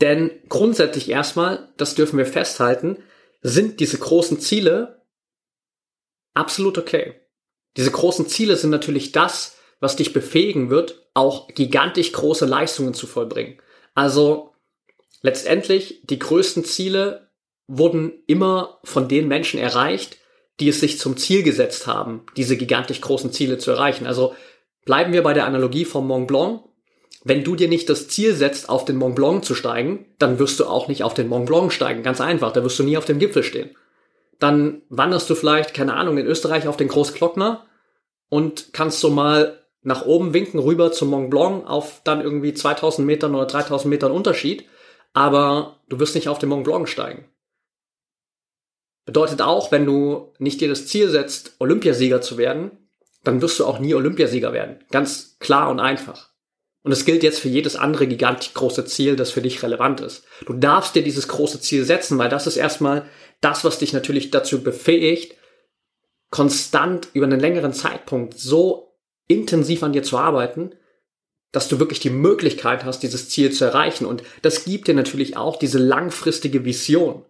Denn 0.00 0.30
grundsätzlich 0.48 1.08
erstmal, 1.10 1.72
das 1.76 1.94
dürfen 1.94 2.18
wir 2.18 2.26
festhalten, 2.26 3.02
sind 3.42 3.80
diese 3.80 3.98
großen 3.98 4.40
Ziele 4.40 5.04
absolut 6.34 6.78
okay. 6.78 7.20
Diese 7.76 7.90
großen 7.90 8.26
Ziele 8.28 8.56
sind 8.56 8.70
natürlich 8.70 9.12
das, 9.12 9.56
was 9.80 9.96
dich 9.96 10.12
befähigen 10.12 10.70
wird, 10.70 11.06
auch 11.14 11.48
gigantisch 11.48 12.12
große 12.12 12.46
Leistungen 12.46 12.94
zu 12.94 13.06
vollbringen. 13.06 13.58
Also 13.94 14.52
letztendlich, 15.22 16.02
die 16.04 16.18
größten 16.18 16.64
Ziele 16.64 17.30
wurden 17.66 18.12
immer 18.26 18.78
von 18.84 19.08
den 19.08 19.28
Menschen 19.28 19.58
erreicht, 19.58 20.18
die 20.60 20.68
es 20.68 20.80
sich 20.80 20.98
zum 20.98 21.16
Ziel 21.16 21.42
gesetzt 21.42 21.86
haben, 21.86 22.26
diese 22.36 22.56
gigantisch 22.56 23.00
großen 23.00 23.32
Ziele 23.32 23.58
zu 23.58 23.70
erreichen. 23.70 24.06
Also 24.06 24.34
bleiben 24.84 25.12
wir 25.12 25.22
bei 25.22 25.32
der 25.32 25.46
Analogie 25.46 25.84
vom 25.84 26.06
Mont 26.06 26.28
Blanc. 26.28 26.62
Wenn 27.24 27.44
du 27.44 27.56
dir 27.56 27.68
nicht 27.68 27.88
das 27.88 28.08
Ziel 28.08 28.34
setzt, 28.34 28.68
auf 28.68 28.84
den 28.84 28.96
Mont 28.96 29.14
Blanc 29.14 29.44
zu 29.44 29.54
steigen, 29.54 30.06
dann 30.18 30.38
wirst 30.38 30.60
du 30.60 30.66
auch 30.66 30.88
nicht 30.88 31.02
auf 31.02 31.14
den 31.14 31.28
Mont 31.28 31.46
Blanc 31.46 31.72
steigen. 31.72 32.02
Ganz 32.02 32.20
einfach, 32.20 32.52
da 32.52 32.62
wirst 32.62 32.78
du 32.78 32.82
nie 32.82 32.96
auf 32.96 33.04
dem 33.04 33.18
Gipfel 33.18 33.42
stehen. 33.42 33.70
Dann 34.38 34.82
wanderst 34.88 35.28
du 35.28 35.34
vielleicht, 35.34 35.74
keine 35.74 35.94
Ahnung, 35.94 36.18
in 36.18 36.26
Österreich 36.26 36.66
auf 36.66 36.76
den 36.76 36.88
Großglockner 36.88 37.66
und 38.30 38.72
kannst 38.72 39.00
so 39.00 39.10
mal 39.10 39.59
nach 39.82 40.04
oben 40.04 40.34
winken 40.34 40.60
rüber 40.60 40.92
zum 40.92 41.10
Mont 41.10 41.30
Blanc 41.30 41.68
auf 41.68 42.02
dann 42.04 42.20
irgendwie 42.20 42.54
2000 42.54 43.06
Metern 43.06 43.34
oder 43.34 43.46
3000 43.46 43.88
Metern 43.90 44.12
Unterschied. 44.12 44.66
Aber 45.12 45.80
du 45.88 45.98
wirst 45.98 46.14
nicht 46.14 46.28
auf 46.28 46.38
den 46.38 46.50
Mont 46.50 46.64
Blanc 46.64 46.88
steigen. 46.88 47.24
Bedeutet 49.06 49.42
auch, 49.42 49.72
wenn 49.72 49.86
du 49.86 50.32
nicht 50.38 50.60
dir 50.60 50.68
das 50.68 50.86
Ziel 50.86 51.08
setzt, 51.08 51.56
Olympiasieger 51.58 52.20
zu 52.20 52.38
werden, 52.38 52.70
dann 53.24 53.42
wirst 53.42 53.58
du 53.58 53.66
auch 53.66 53.78
nie 53.78 53.94
Olympiasieger 53.94 54.52
werden. 54.52 54.84
Ganz 54.90 55.36
klar 55.40 55.70
und 55.70 55.80
einfach. 55.80 56.30
Und 56.82 56.92
es 56.92 57.04
gilt 57.04 57.22
jetzt 57.22 57.40
für 57.40 57.48
jedes 57.48 57.76
andere 57.76 58.06
gigantisch 58.06 58.54
große 58.54 58.86
Ziel, 58.86 59.16
das 59.16 59.30
für 59.30 59.42
dich 59.42 59.62
relevant 59.62 60.00
ist. 60.00 60.24
Du 60.46 60.54
darfst 60.54 60.94
dir 60.94 61.02
dieses 61.02 61.28
große 61.28 61.60
Ziel 61.60 61.84
setzen, 61.84 62.18
weil 62.18 62.30
das 62.30 62.46
ist 62.46 62.56
erstmal 62.56 63.06
das, 63.40 63.64
was 63.64 63.78
dich 63.78 63.92
natürlich 63.92 64.30
dazu 64.30 64.62
befähigt, 64.62 65.34
konstant 66.30 67.08
über 67.12 67.26
einen 67.26 67.40
längeren 67.40 67.72
Zeitpunkt 67.72 68.38
so 68.38 68.89
intensiv 69.30 69.82
an 69.82 69.92
dir 69.92 70.02
zu 70.02 70.18
arbeiten, 70.18 70.72
dass 71.52 71.68
du 71.68 71.78
wirklich 71.78 72.00
die 72.00 72.10
Möglichkeit 72.10 72.84
hast, 72.84 73.02
dieses 73.02 73.28
Ziel 73.28 73.52
zu 73.52 73.64
erreichen. 73.64 74.06
Und 74.06 74.22
das 74.42 74.64
gibt 74.64 74.88
dir 74.88 74.94
natürlich 74.94 75.36
auch 75.36 75.56
diese 75.56 75.78
langfristige 75.78 76.64
Vision 76.64 77.24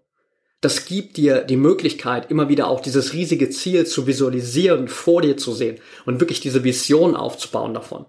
das 0.61 0.85
gibt 0.85 1.16
dir 1.16 1.42
die 1.42 1.57
Möglichkeit, 1.57 2.30
immer 2.30 2.49
wieder 2.49 2.69
auch 2.69 2.80
dieses 2.80 3.14
riesige 3.14 3.49
Ziel 3.49 3.87
zu 3.87 4.07
visualisieren, 4.07 4.88
vor 4.88 5.23
dir 5.23 5.37
zu 5.37 5.54
sehen 5.54 5.80
und 6.04 6.21
wirklich 6.21 6.40
diese 6.40 6.64
Vision 6.64 7.16
aufzubauen 7.16 7.73
davon. 7.73 8.04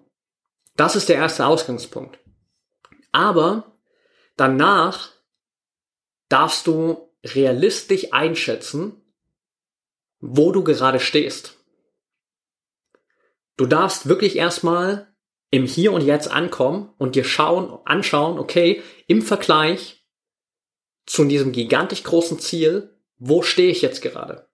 Das 0.76 0.96
ist 0.96 1.08
der 1.08 1.16
erste 1.16 1.46
Ausgangspunkt. 1.46 2.20
Aber 3.14 3.78
danach 4.36 5.12
darfst 6.28 6.68
du 6.68 7.10
realistisch 7.24 8.12
einschätzen, 8.12 9.02
wo 10.20 10.52
du 10.52 10.64
gerade 10.64 11.00
stehst. 11.00 11.58
Du 13.62 13.68
darfst 13.68 14.08
wirklich 14.08 14.38
erstmal 14.38 15.14
im 15.52 15.68
Hier 15.68 15.94
und 15.94 16.02
Jetzt 16.02 16.32
ankommen 16.32 16.92
und 16.98 17.14
dir 17.14 17.24
schauen, 17.24 17.78
anschauen, 17.86 18.40
okay, 18.40 18.82
im 19.06 19.22
Vergleich 19.22 20.04
zu 21.06 21.26
diesem 21.26 21.52
gigantisch 21.52 22.02
großen 22.02 22.40
Ziel, 22.40 22.98
wo 23.20 23.44
stehe 23.44 23.70
ich 23.70 23.84
jetzt 23.84 24.02
gerade? 24.02 24.50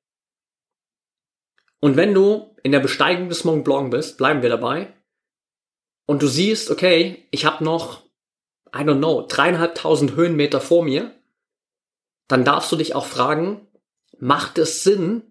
Und 1.79 1.95
wenn 1.95 2.13
du 2.13 2.53
in 2.63 2.73
der 2.73 2.81
Besteigung 2.81 3.29
des 3.29 3.45
Mont 3.45 3.63
Blanc 3.63 3.91
bist, 3.91 4.17
bleiben 4.17 4.41
wir 4.41 4.49
dabei, 4.49 4.93
und 6.05 6.21
du 6.21 6.27
siehst, 6.27 6.69
okay, 6.69 7.29
ich 7.31 7.45
habe 7.45 7.63
noch, 7.63 8.01
I 8.75 8.79
don't 8.79 8.97
know, 8.97 9.25
dreieinhalbtausend 9.25 10.17
Höhenmeter 10.17 10.59
vor 10.59 10.83
mir, 10.83 11.15
dann 12.27 12.43
darfst 12.43 12.73
du 12.73 12.75
dich 12.75 12.93
auch 12.93 13.05
fragen, 13.05 13.69
macht 14.19 14.57
es 14.57 14.83
Sinn, 14.83 15.23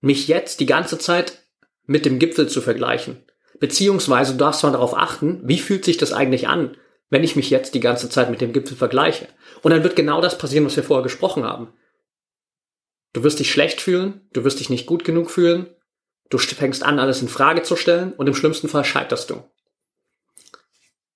mich 0.00 0.28
jetzt 0.28 0.60
die 0.60 0.66
ganze 0.66 0.96
Zeit 0.96 1.43
mit 1.86 2.04
dem 2.04 2.18
Gipfel 2.18 2.48
zu 2.48 2.60
vergleichen? 2.60 3.24
Beziehungsweise 3.60 4.32
du 4.32 4.38
darfst 4.38 4.62
mal 4.62 4.72
darauf 4.72 4.96
achten, 4.96 5.40
wie 5.44 5.58
fühlt 5.58 5.84
sich 5.84 5.96
das 5.96 6.12
eigentlich 6.12 6.48
an, 6.48 6.76
wenn 7.10 7.24
ich 7.24 7.36
mich 7.36 7.50
jetzt 7.50 7.74
die 7.74 7.80
ganze 7.80 8.08
Zeit 8.08 8.30
mit 8.30 8.40
dem 8.40 8.52
Gipfel 8.52 8.76
vergleiche? 8.76 9.28
Und 9.62 9.70
dann 9.70 9.82
wird 9.82 9.96
genau 9.96 10.20
das 10.20 10.38
passieren, 10.38 10.66
was 10.66 10.76
wir 10.76 10.82
vorher 10.82 11.02
gesprochen 11.02 11.44
haben. 11.44 11.72
Du 13.12 13.22
wirst 13.22 13.38
dich 13.38 13.50
schlecht 13.50 13.80
fühlen, 13.80 14.28
du 14.32 14.44
wirst 14.44 14.58
dich 14.58 14.70
nicht 14.70 14.86
gut 14.86 15.04
genug 15.04 15.30
fühlen, 15.30 15.68
du 16.30 16.38
fängst 16.38 16.82
an, 16.82 16.98
alles 16.98 17.22
in 17.22 17.28
Frage 17.28 17.62
zu 17.62 17.76
stellen 17.76 18.12
und 18.12 18.26
im 18.26 18.34
schlimmsten 18.34 18.68
Fall 18.68 18.84
scheiterst 18.84 19.30
du. 19.30 19.44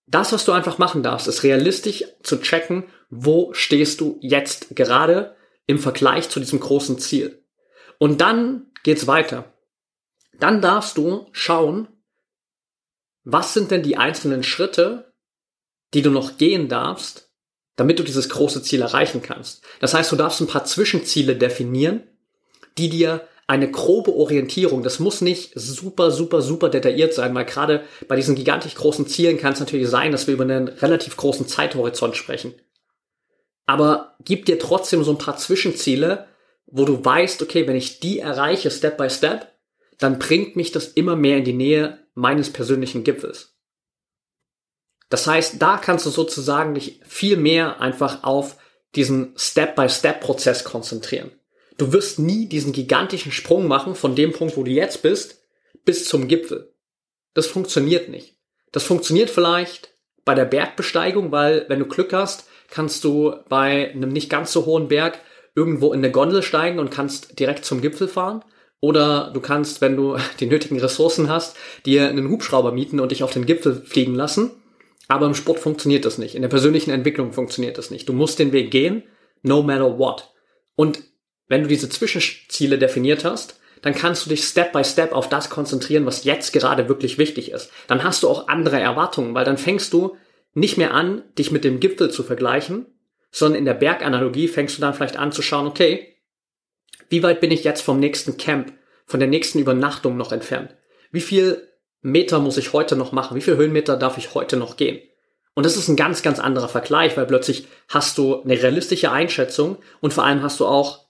Das, 0.07 0.33
was 0.33 0.45
du 0.45 0.53
einfach 0.53 0.79
machen 0.79 1.03
darfst, 1.03 1.29
ist 1.29 1.43
realistisch 1.43 2.05
zu 2.23 2.41
checken, 2.41 2.85
wo 3.11 3.53
stehst 3.53 4.01
du 4.01 4.19
jetzt 4.23 4.75
gerade 4.75 5.37
im 5.67 5.79
Vergleich 5.79 6.31
zu 6.31 6.41
diesem 6.41 6.61
großen 6.61 6.99
Ziel. 6.99 7.43
Und 7.99 8.21
dann 8.21 8.71
geht's 8.85 9.07
weiter. 9.07 9.53
Dann 10.33 10.61
darfst 10.61 10.97
du 10.97 11.27
schauen, 11.33 11.89
was 13.25 13.55
sind 13.55 13.71
denn 13.71 13.83
die 13.83 13.97
einzelnen 13.97 14.43
Schritte, 14.43 15.13
die 15.95 16.03
du 16.03 16.11
noch 16.11 16.39
gehen 16.39 16.69
darfst, 16.69 17.31
damit 17.77 17.99
du 17.99 18.03
dieses 18.03 18.29
große 18.29 18.63
Ziel 18.63 18.83
erreichen 18.83 19.23
kannst. 19.23 19.63
Das 19.81 19.95
heißt, 19.95 20.11
du 20.11 20.17
darfst 20.17 20.41
ein 20.41 20.47
paar 20.47 20.65
Zwischenziele 20.65 21.37
definieren, 21.37 22.03
die 22.77 22.89
dir 22.89 23.27
eine 23.47 23.71
grobe 23.71 24.15
Orientierung, 24.15 24.83
das 24.83 24.99
muss 24.99 25.23
nicht 25.23 25.53
super, 25.55 26.11
super, 26.11 26.43
super 26.43 26.69
detailliert 26.69 27.15
sein, 27.15 27.35
weil 27.35 27.47
gerade 27.47 27.85
bei 28.07 28.15
diesen 28.15 28.35
gigantisch 28.35 28.75
großen 28.75 29.07
Zielen 29.07 29.39
kann 29.39 29.55
es 29.55 29.61
natürlich 29.61 29.89
sein, 29.89 30.13
dass 30.13 30.27
wir 30.27 30.35
über 30.35 30.45
einen 30.45 30.69
relativ 30.69 31.17
großen 31.17 31.49
Zeithorizont 31.49 32.17
sprechen. 32.17 32.55
Aber 33.65 34.17
gib 34.23 34.45
dir 34.45 34.59
trotzdem 34.59 35.03
so 35.03 35.13
ein 35.13 35.19
paar 35.19 35.39
Zwischenziele, 35.39 36.27
wo 36.67 36.85
du 36.85 37.03
weißt, 37.03 37.41
okay, 37.43 37.67
wenn 37.67 37.77
ich 37.77 38.01
die 38.01 38.19
erreiche, 38.19 38.71
Step 38.71 38.99
by 38.99 39.09
Step, 39.09 39.58
dann 39.99 40.19
bringt 40.19 40.57
mich 40.57 40.73
das 40.73 40.89
immer 40.89 41.17
mehr 41.17 41.39
in 41.39 41.45
die 41.45 41.53
Nähe 41.53 42.07
meines 42.15 42.53
persönlichen 42.53 43.05
Gipfels. 43.05 43.57
Das 45.11 45.27
heißt, 45.27 45.61
da 45.61 45.79
kannst 45.79 46.07
du 46.07 46.11
sozusagen 46.11 46.75
dich 46.75 47.01
viel 47.07 47.37
mehr 47.37 47.81
einfach 47.81 48.25
auf 48.25 48.57
diesen 48.95 49.35
Step-by-Step-Prozess 49.37 50.65
konzentrieren. 50.65 51.31
Du 51.77 51.93
wirst 51.93 52.19
nie 52.19 52.47
diesen 52.47 52.73
gigantischen 52.73 53.33
Sprung 53.33 53.67
machen 53.67 53.95
von 53.95 54.15
dem 54.15 54.33
Punkt, 54.33 54.57
wo 54.57 54.65
du 54.65 54.71
jetzt 54.71 55.03
bist, 55.03 55.43
bis 55.85 56.07
zum 56.07 56.29
Gipfel. 56.29 56.75
Das 57.35 57.47
funktioniert 57.47 58.09
nicht. 58.09 58.37
Das 58.73 58.83
funktioniert 58.83 59.31
vielleicht 59.31 59.95
bei 60.25 60.35
der 60.35 60.45
Bergbesteigung, 60.45 61.33
weil 61.33 61.65
wenn 61.69 61.79
du 61.79 61.87
Glück 61.87 62.13
hast, 62.13 62.49
kannst 62.69 63.05
du 63.05 63.35
bei 63.49 63.91
einem 63.93 64.11
nicht 64.11 64.29
ganz 64.29 64.53
so 64.53 64.67
hohen 64.67 64.89
Berg 64.89 65.21
irgendwo 65.55 65.93
in 65.93 66.01
eine 66.01 66.11
Gondel 66.11 66.43
steigen 66.43 66.79
und 66.79 66.91
kannst 66.91 67.39
direkt 67.39 67.65
zum 67.65 67.81
Gipfel 67.81 68.09
fahren. 68.09 68.45
Oder 68.81 69.31
du 69.33 69.41
kannst, 69.41 69.81
wenn 69.81 69.97
du 69.97 70.17
die 70.41 70.47
nötigen 70.47 70.81
Ressourcen 70.81 71.29
hast, 71.29 71.57
dir 71.87 72.09
einen 72.09 72.31
Hubschrauber 72.31 72.73
mieten 72.73 73.01
und 73.01 73.11
dich 73.11 73.23
auf 73.23 73.33
den 73.33 73.47
Gipfel 73.47 73.83
fliegen 73.85 74.15
lassen 74.15 74.51
aber 75.09 75.27
im 75.27 75.35
Sport 75.35 75.59
funktioniert 75.59 76.05
das 76.05 76.19
nicht. 76.19 76.35
In 76.35 76.43
der 76.43 76.51
persönlichen 76.51 76.91
Entwicklung 76.91 77.33
funktioniert 77.33 77.79
das 77.79 77.91
nicht. 77.91 78.09
Du 78.09 78.13
musst 78.13 78.39
den 78.39 78.53
Weg 78.53 78.71
gehen, 78.71 79.03
no 79.43 79.63
matter 79.63 79.99
what. 79.99 80.31
Und 80.77 81.03
wenn 81.49 81.63
du 81.63 81.69
diese 81.69 81.89
Zwischenziele 81.89 82.79
definiert 82.79 83.25
hast, 83.25 83.59
dann 83.81 83.95
kannst 83.95 84.27
du 84.27 84.31
dich 84.31 84.45
Step 84.45 84.73
by 84.73 84.85
Step 84.85 85.13
auf 85.13 85.29
das 85.29 85.49
konzentrieren, 85.49 86.05
was 86.05 86.25
jetzt 86.25 86.53
gerade 86.53 86.89
wirklich 86.89 87.17
wichtig 87.17 87.53
ist. 87.53 87.71
Dann 87.87 88.05
hast 88.05 88.23
du 88.23 88.29
auch 88.29 88.49
andere 88.49 88.79
Erwartungen, 88.79 89.35
weil 89.35 89.47
dann 89.47 89.57
fängst 89.57 89.93
du 89.95 90.17
nicht 90.53 90.77
mehr 90.77 90.93
an, 90.93 91.23
dich 91.39 91.51
mit 91.51 91.65
dem 91.65 91.81
Gipfel 91.81 92.11
zu 92.11 92.23
vergleichen, 92.23 92.87
sondern 93.31 93.61
in 93.61 93.65
der 93.65 93.75
Berganalogie 93.75 94.49
fängst 94.49 94.77
du 94.77 94.81
dann 94.83 94.95
vielleicht 94.95 95.17
an 95.17 95.33
zu 95.33 95.43
schauen, 95.43 95.67
okay, 95.67 96.17
wie 97.09 97.23
weit 97.23 97.41
bin 97.41 97.51
ich 97.51 97.65
jetzt 97.65 97.83
vom 97.83 98.01
nächsten 98.01 98.37
Camp, 98.37 98.73
von 99.07 99.21
der 99.21 99.29
nächsten 99.29 99.59
Übernachtung 99.59 100.17
noch 100.17 100.33
entfernt? 100.33 100.75
Wie 101.11 101.21
viel 101.21 101.69
Meter 102.03 102.39
muss 102.39 102.59
ich 102.59 102.73
heute 102.73 102.97
noch 102.97 103.13
machen? 103.13 103.37
Wie 103.37 103.41
viele 103.41 103.57
Höhenmeter 103.57 103.97
darf 103.97 104.19
ich 104.19 104.35
heute 104.35 104.57
noch 104.57 104.77
gehen? 104.77 105.01
Und 105.55 105.67
das 105.67 105.77
ist 105.77 105.89
ein 105.89 105.97
ganz, 105.97 106.23
ganz 106.23 106.39
anderer 106.39 106.69
Vergleich, 106.69 107.17
weil 107.17 107.27
plötzlich 107.27 107.67
hast 107.89 108.17
du 108.19 108.43
eine 108.43 108.63
realistische 108.63 109.11
Einschätzung 109.11 109.79
und 110.01 110.15
vor 110.15 110.25
allem 110.25 110.43
hast 110.43 110.61
du 110.61 110.67
auch 110.67 111.07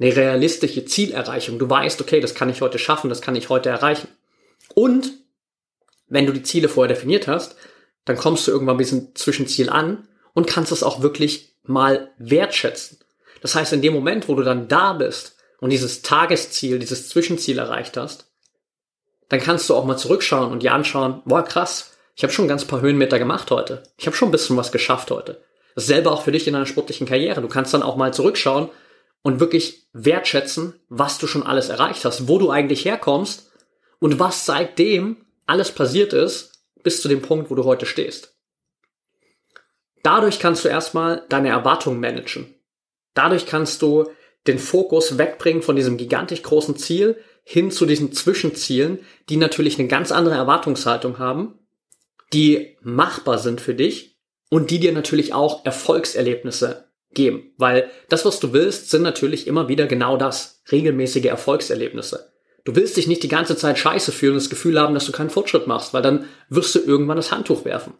eine 0.00 0.16
realistische 0.16 0.84
Zielerreichung. 0.84 1.58
Du 1.58 1.68
weißt, 1.68 2.00
okay, 2.00 2.20
das 2.20 2.34
kann 2.34 2.48
ich 2.48 2.62
heute 2.62 2.78
schaffen, 2.78 3.10
das 3.10 3.20
kann 3.20 3.36
ich 3.36 3.50
heute 3.50 3.68
erreichen. 3.68 4.08
Und 4.74 5.12
wenn 6.08 6.26
du 6.26 6.32
die 6.32 6.42
Ziele 6.42 6.68
vorher 6.68 6.94
definiert 6.94 7.28
hast, 7.28 7.56
dann 8.04 8.16
kommst 8.16 8.46
du 8.46 8.50
irgendwann 8.50 8.78
bei 8.78 8.84
diesem 8.84 9.14
Zwischenziel 9.14 9.68
an 9.68 10.08
und 10.32 10.46
kannst 10.46 10.72
es 10.72 10.82
auch 10.82 11.02
wirklich 11.02 11.56
mal 11.62 12.10
wertschätzen. 12.18 12.98
Das 13.42 13.54
heißt, 13.54 13.72
in 13.72 13.82
dem 13.82 13.92
Moment, 13.92 14.28
wo 14.28 14.34
du 14.34 14.42
dann 14.42 14.68
da 14.68 14.94
bist 14.94 15.36
und 15.60 15.70
dieses 15.70 16.00
Tagesziel, 16.02 16.78
dieses 16.78 17.08
Zwischenziel 17.08 17.58
erreicht 17.58 17.96
hast, 17.96 18.30
dann 19.28 19.40
kannst 19.40 19.68
du 19.68 19.74
auch 19.74 19.84
mal 19.84 19.98
zurückschauen 19.98 20.52
und 20.52 20.62
dir 20.62 20.72
anschauen, 20.72 21.22
boah, 21.24 21.42
krass, 21.42 21.92
ich 22.14 22.22
habe 22.22 22.32
schon 22.32 22.44
ein 22.46 22.48
ganz 22.48 22.64
paar 22.64 22.80
Höhenmeter 22.80 23.18
gemacht 23.18 23.50
heute. 23.50 23.82
Ich 23.96 24.06
habe 24.06 24.16
schon 24.16 24.28
ein 24.28 24.32
bisschen 24.32 24.56
was 24.56 24.72
geschafft 24.72 25.10
heute. 25.10 25.42
Dasselbe 25.74 26.10
auch 26.10 26.22
für 26.22 26.32
dich 26.32 26.46
in 26.46 26.52
deiner 26.52 26.66
sportlichen 26.66 27.06
Karriere. 27.06 27.40
Du 27.40 27.48
kannst 27.48 27.74
dann 27.74 27.82
auch 27.82 27.96
mal 27.96 28.14
zurückschauen 28.14 28.68
und 29.22 29.40
wirklich 29.40 29.88
wertschätzen, 29.92 30.74
was 30.88 31.18
du 31.18 31.26
schon 31.26 31.42
alles 31.42 31.68
erreicht 31.68 32.04
hast, 32.04 32.28
wo 32.28 32.38
du 32.38 32.50
eigentlich 32.50 32.84
herkommst 32.84 33.50
und 33.98 34.20
was 34.20 34.46
seitdem 34.46 35.24
alles 35.46 35.72
passiert 35.72 36.12
ist, 36.12 36.64
bis 36.82 37.00
zu 37.00 37.08
dem 37.08 37.22
Punkt, 37.22 37.50
wo 37.50 37.54
du 37.54 37.64
heute 37.64 37.86
stehst. 37.86 38.36
Dadurch 40.02 40.38
kannst 40.38 40.64
du 40.64 40.68
erstmal 40.68 41.24
deine 41.28 41.48
Erwartungen 41.48 42.00
managen. 42.00 42.54
Dadurch 43.14 43.46
kannst 43.46 43.82
du 43.82 44.06
den 44.46 44.58
Fokus 44.58 45.18
wegbringen 45.18 45.62
von 45.62 45.76
diesem 45.76 45.96
gigantisch 45.96 46.42
großen 46.42 46.76
Ziel 46.76 47.16
hin 47.44 47.70
zu 47.70 47.86
diesen 47.86 48.12
Zwischenzielen, 48.12 49.00
die 49.28 49.36
natürlich 49.36 49.78
eine 49.78 49.88
ganz 49.88 50.12
andere 50.12 50.34
Erwartungshaltung 50.34 51.18
haben, 51.18 51.58
die 52.32 52.76
machbar 52.82 53.38
sind 53.38 53.60
für 53.60 53.74
dich 53.74 54.18
und 54.48 54.70
die 54.70 54.80
dir 54.80 54.92
natürlich 54.92 55.34
auch 55.34 55.64
Erfolgserlebnisse 55.64 56.88
geben. 57.14 57.52
Weil 57.58 57.90
das, 58.08 58.24
was 58.24 58.40
du 58.40 58.52
willst, 58.52 58.90
sind 58.90 59.02
natürlich 59.02 59.46
immer 59.46 59.68
wieder 59.68 59.86
genau 59.86 60.16
das, 60.16 60.62
regelmäßige 60.70 61.26
Erfolgserlebnisse. 61.26 62.32
Du 62.64 62.76
willst 62.76 62.96
dich 62.96 63.08
nicht 63.08 63.22
die 63.22 63.28
ganze 63.28 63.56
Zeit 63.56 63.78
scheiße 63.78 64.12
fühlen 64.12 64.34
und 64.34 64.42
das 64.42 64.50
Gefühl 64.50 64.80
haben, 64.80 64.94
dass 64.94 65.06
du 65.06 65.12
keinen 65.12 65.30
Fortschritt 65.30 65.66
machst, 65.66 65.94
weil 65.94 66.02
dann 66.02 66.26
wirst 66.48 66.74
du 66.74 66.80
irgendwann 66.80 67.16
das 67.16 67.32
Handtuch 67.32 67.64
werfen. 67.64 67.94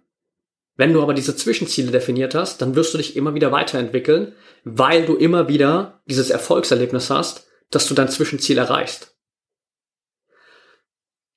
Wenn 0.82 0.94
du 0.94 1.00
aber 1.00 1.14
diese 1.14 1.36
Zwischenziele 1.36 1.92
definiert 1.92 2.34
hast, 2.34 2.60
dann 2.60 2.74
wirst 2.74 2.92
du 2.92 2.98
dich 2.98 3.14
immer 3.14 3.34
wieder 3.34 3.52
weiterentwickeln, 3.52 4.34
weil 4.64 5.06
du 5.06 5.14
immer 5.14 5.46
wieder 5.46 6.02
dieses 6.06 6.28
Erfolgserlebnis 6.28 7.08
hast, 7.08 7.46
dass 7.70 7.86
du 7.86 7.94
dein 7.94 8.08
Zwischenziel 8.08 8.58
erreichst. 8.58 9.16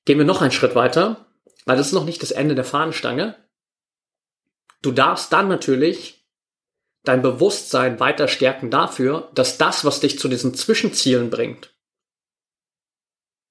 Gehen 0.04 0.18
wir 0.18 0.24
noch 0.24 0.42
einen 0.42 0.50
Schritt 0.50 0.74
weiter, 0.74 1.28
weil 1.64 1.76
das 1.76 1.86
ist 1.86 1.92
noch 1.92 2.06
nicht 2.06 2.22
das 2.22 2.32
Ende 2.32 2.56
der 2.56 2.64
Fahnenstange. 2.64 3.36
Du 4.82 4.90
darfst 4.90 5.32
dann 5.32 5.46
natürlich 5.46 6.26
dein 7.04 7.22
Bewusstsein 7.22 8.00
weiter 8.00 8.26
stärken 8.26 8.72
dafür, 8.72 9.30
dass 9.32 9.58
das, 9.58 9.84
was 9.84 10.00
dich 10.00 10.18
zu 10.18 10.26
diesen 10.26 10.54
Zwischenzielen 10.54 11.30
bringt, 11.30 11.72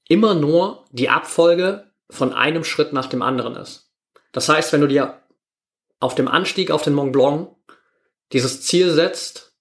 immer 0.09 0.35
nur 0.35 0.87
die 0.91 1.07
Abfolge 1.07 1.89
von 2.09 2.33
einem 2.33 2.65
Schritt 2.65 2.91
nach 2.91 3.07
dem 3.07 3.21
anderen 3.21 3.55
ist. 3.55 3.93
Das 4.33 4.49
heißt, 4.49 4.73
wenn 4.73 4.81
du 4.81 4.87
dir 4.87 5.21
auf 5.99 6.15
dem 6.15 6.27
Anstieg 6.27 6.71
auf 6.71 6.83
den 6.83 6.93
Mont 6.93 7.13
Blanc 7.13 7.49
dieses 8.31 8.61
Ziel 8.61 8.91
setzt, 8.91 9.53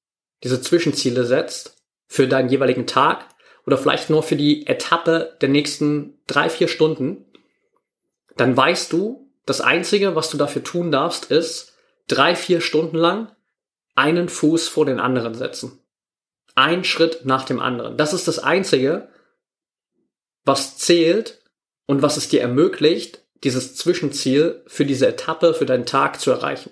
diese 0.43 0.61
Zwischenziele 0.61 1.25
setzt 1.25 1.77
für 2.07 2.29
deinen 2.29 2.49
jeweiligen 2.49 2.87
Tag, 2.87 3.35
oder 3.67 3.79
vielleicht 3.79 4.11
nur 4.11 4.23
für 4.23 4.37
die 4.37 4.67
Etappe 4.67 5.37
der 5.41 5.49
nächsten 5.49 6.19
drei, 6.27 6.49
vier 6.49 6.69
Stunden, 6.69 7.25
dann 8.37 8.57
weißt 8.57 8.93
du, 8.93 9.31
das 9.47 9.61
Einzige, 9.61 10.15
was 10.15 10.31
du 10.31 10.37
dafür 10.37 10.63
tun 10.63 10.91
darfst, 10.91 11.31
ist 11.31 11.77
drei, 12.09 12.35
vier 12.35 12.61
Stunden 12.61 12.97
lang 12.97 13.35
einen 13.95 14.29
Fuß 14.29 14.69
vor 14.69 14.87
den 14.87 15.01
anderen 15.01 15.35
setzen. 15.35 15.81
Ein 16.55 16.85
Schritt 16.85 17.25
nach 17.25 17.45
dem 17.45 17.61
anderen. 17.61 17.97
Das 17.97 18.13
ist 18.13 18.29
das 18.29 18.39
Einzige, 18.39 19.09
was 20.45 20.77
zählt 20.79 21.43
und 21.87 22.03
was 22.03 22.17
es 22.17 22.29
dir 22.29 22.41
ermöglicht, 22.41 23.24
dieses 23.45 23.77
Zwischenziel 23.77 24.63
für 24.67 24.85
diese 24.85 25.07
Etappe, 25.07 25.55
für 25.55 25.67
deinen 25.67 25.87
Tag 25.87 26.21
zu 26.21 26.31
erreichen. 26.31 26.71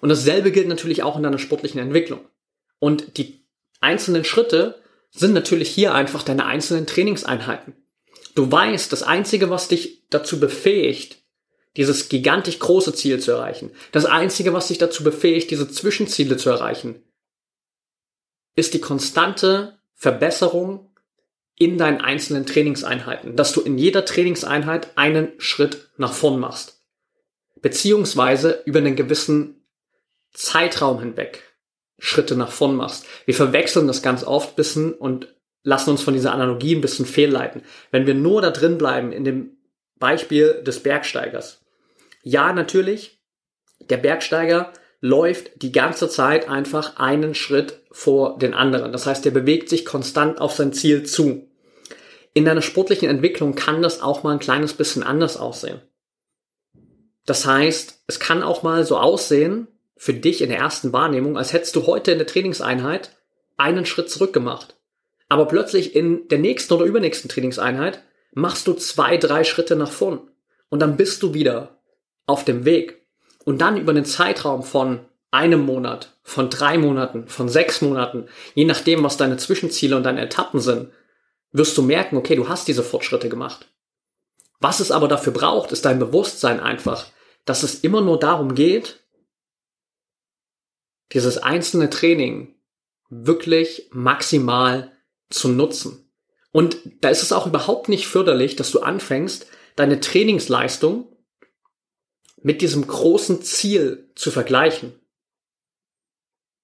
Und 0.00 0.08
dasselbe 0.10 0.52
gilt 0.52 0.68
natürlich 0.68 1.02
auch 1.02 1.16
in 1.16 1.22
deiner 1.22 1.38
sportlichen 1.38 1.80
Entwicklung. 1.80 2.20
Und 2.78 3.16
die 3.16 3.44
einzelnen 3.80 4.24
Schritte 4.24 4.80
sind 5.10 5.32
natürlich 5.32 5.70
hier 5.70 5.94
einfach 5.94 6.22
deine 6.22 6.46
einzelnen 6.46 6.86
Trainingseinheiten. 6.86 7.74
Du 8.34 8.50
weißt, 8.50 8.92
das 8.92 9.02
Einzige, 9.02 9.50
was 9.50 9.68
dich 9.68 10.04
dazu 10.10 10.38
befähigt, 10.38 11.18
dieses 11.76 12.08
gigantisch 12.08 12.58
große 12.58 12.94
Ziel 12.94 13.20
zu 13.20 13.32
erreichen, 13.32 13.70
das 13.92 14.04
Einzige, 14.04 14.52
was 14.52 14.68
dich 14.68 14.78
dazu 14.78 15.02
befähigt, 15.04 15.50
diese 15.50 15.70
Zwischenziele 15.70 16.36
zu 16.36 16.50
erreichen, 16.50 17.02
ist 18.54 18.74
die 18.74 18.80
konstante 18.80 19.78
Verbesserung 19.94 20.87
in 21.58 21.76
deinen 21.76 22.00
einzelnen 22.00 22.46
Trainingseinheiten, 22.46 23.36
dass 23.36 23.52
du 23.52 23.60
in 23.60 23.78
jeder 23.78 24.04
Trainingseinheit 24.04 24.96
einen 24.96 25.32
Schritt 25.38 25.88
nach 25.96 26.12
vorn 26.12 26.38
machst. 26.38 26.80
Beziehungsweise 27.60 28.62
über 28.64 28.78
einen 28.78 28.96
gewissen 28.96 29.66
Zeitraum 30.32 31.00
hinweg 31.00 31.42
Schritte 31.98 32.36
nach 32.36 32.52
vorn 32.52 32.76
machst. 32.76 33.06
Wir 33.24 33.34
verwechseln 33.34 33.88
das 33.88 34.02
ganz 34.02 34.22
oft 34.22 34.54
bisschen 34.54 34.92
und 34.92 35.34
lassen 35.64 35.90
uns 35.90 36.02
von 36.02 36.14
dieser 36.14 36.32
Analogie 36.32 36.76
ein 36.76 36.80
bisschen 36.80 37.06
fehlleiten. 37.06 37.62
Wenn 37.90 38.06
wir 38.06 38.14
nur 38.14 38.40
da 38.40 38.50
drin 38.50 38.78
bleiben 38.78 39.10
in 39.10 39.24
dem 39.24 39.56
Beispiel 39.98 40.62
des 40.62 40.80
Bergsteigers. 40.82 41.64
Ja, 42.22 42.52
natürlich, 42.52 43.20
der 43.80 43.96
Bergsteiger 43.96 44.72
läuft 45.00 45.62
die 45.62 45.72
ganze 45.72 46.08
Zeit 46.08 46.48
einfach 46.48 46.96
einen 46.96 47.34
Schritt 47.34 47.80
vor 47.90 48.38
den 48.38 48.54
anderen. 48.54 48.92
Das 48.92 49.06
heißt, 49.06 49.26
er 49.26 49.32
bewegt 49.32 49.68
sich 49.68 49.84
konstant 49.84 50.40
auf 50.40 50.54
sein 50.54 50.72
Ziel 50.72 51.04
zu. 51.04 51.47
In 52.38 52.44
deiner 52.44 52.62
sportlichen 52.62 53.08
Entwicklung 53.08 53.56
kann 53.56 53.82
das 53.82 54.00
auch 54.00 54.22
mal 54.22 54.30
ein 54.30 54.38
kleines 54.38 54.72
bisschen 54.72 55.02
anders 55.02 55.36
aussehen. 55.36 55.82
Das 57.26 57.44
heißt, 57.44 58.04
es 58.06 58.20
kann 58.20 58.44
auch 58.44 58.62
mal 58.62 58.84
so 58.84 58.96
aussehen, 58.96 59.66
für 59.96 60.14
dich 60.14 60.40
in 60.40 60.48
der 60.50 60.58
ersten 60.58 60.92
Wahrnehmung, 60.92 61.36
als 61.36 61.52
hättest 61.52 61.74
du 61.74 61.88
heute 61.88 62.12
in 62.12 62.18
der 62.18 62.28
Trainingseinheit 62.28 63.16
einen 63.56 63.86
Schritt 63.86 64.08
zurück 64.08 64.32
gemacht. 64.32 64.76
Aber 65.28 65.46
plötzlich 65.46 65.96
in 65.96 66.28
der 66.28 66.38
nächsten 66.38 66.74
oder 66.74 66.84
übernächsten 66.84 67.28
Trainingseinheit 67.28 68.04
machst 68.30 68.68
du 68.68 68.74
zwei, 68.74 69.16
drei 69.16 69.42
Schritte 69.42 69.74
nach 69.74 69.90
vorn. 69.90 70.20
Und 70.68 70.78
dann 70.78 70.96
bist 70.96 71.24
du 71.24 71.34
wieder 71.34 71.80
auf 72.26 72.44
dem 72.44 72.64
Weg. 72.64 73.04
Und 73.46 73.60
dann 73.60 73.76
über 73.76 73.90
einen 73.90 74.04
Zeitraum 74.04 74.62
von 74.62 75.00
einem 75.32 75.66
Monat, 75.66 76.16
von 76.22 76.50
drei 76.50 76.78
Monaten, 76.78 77.26
von 77.26 77.48
sechs 77.48 77.82
Monaten, 77.82 78.26
je 78.54 78.64
nachdem, 78.64 79.02
was 79.02 79.16
deine 79.16 79.38
Zwischenziele 79.38 79.96
und 79.96 80.04
deine 80.04 80.22
Etappen 80.22 80.60
sind, 80.60 80.92
wirst 81.52 81.76
du 81.76 81.82
merken, 81.82 82.16
okay, 82.16 82.36
du 82.36 82.48
hast 82.48 82.68
diese 82.68 82.82
Fortschritte 82.82 83.28
gemacht. 83.28 83.72
Was 84.60 84.80
es 84.80 84.90
aber 84.90 85.08
dafür 85.08 85.32
braucht, 85.32 85.72
ist 85.72 85.84
dein 85.84 85.98
Bewusstsein 85.98 86.60
einfach, 86.60 87.06
dass 87.44 87.62
es 87.62 87.76
immer 87.80 88.00
nur 88.00 88.18
darum 88.18 88.54
geht, 88.54 89.00
dieses 91.12 91.38
einzelne 91.38 91.90
Training 91.90 92.54
wirklich 93.08 93.88
maximal 93.92 94.92
zu 95.30 95.48
nutzen. 95.48 96.10
Und 96.52 96.78
da 97.00 97.08
ist 97.08 97.22
es 97.22 97.32
auch 97.32 97.46
überhaupt 97.46 97.88
nicht 97.88 98.06
förderlich, 98.06 98.56
dass 98.56 98.70
du 98.70 98.80
anfängst, 98.80 99.46
deine 99.76 100.00
Trainingsleistung 100.00 101.16
mit 102.42 102.62
diesem 102.62 102.86
großen 102.86 103.42
Ziel 103.42 104.10
zu 104.14 104.30
vergleichen. 104.30 104.98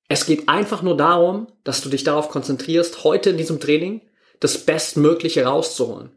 Es 0.09 0.27
geht 0.27 0.49
einfach 0.49 0.83
nur 0.83 0.97
darum, 0.97 1.47
dass 1.65 1.81
du 1.81 1.89
dich 1.89 2.05
darauf 2.05 2.29
konzentrierst, 2.29 3.05
heute 3.05 3.31
in 3.31 3.37
diesem 3.37 3.61
Training 3.61 4.03
das 4.45 4.59
Bestmögliche 4.59 5.47
rauszuholen. 5.47 6.11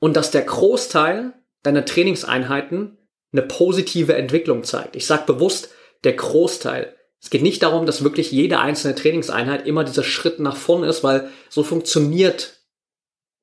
Und 0.00 0.16
dass 0.16 0.32
der 0.32 0.42
Großteil 0.42 1.32
deiner 1.62 1.84
Trainingseinheiten 1.84 2.98
eine 3.32 3.42
positive 3.42 4.14
Entwicklung 4.14 4.64
zeigt. 4.64 4.96
Ich 4.96 5.06
sage 5.06 5.22
bewusst 5.26 5.70
der 6.02 6.14
Großteil. 6.14 6.96
Es 7.20 7.30
geht 7.30 7.42
nicht 7.42 7.62
darum, 7.62 7.86
dass 7.86 8.02
wirklich 8.02 8.32
jede 8.32 8.58
einzelne 8.58 8.96
Trainingseinheit 8.96 9.64
immer 9.64 9.84
dieser 9.84 10.02
Schritt 10.02 10.40
nach 10.40 10.56
vorn 10.56 10.82
ist, 10.82 11.04
weil 11.04 11.30
so 11.48 11.62
funktioniert 11.62 12.58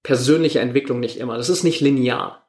persönliche 0.04 0.60
Entwicklung 0.60 1.00
nicht 1.00 1.17
immer. 1.17 1.38
Das 1.38 1.48
ist 1.48 1.63
nicht 1.63 1.80
linear. 1.80 2.46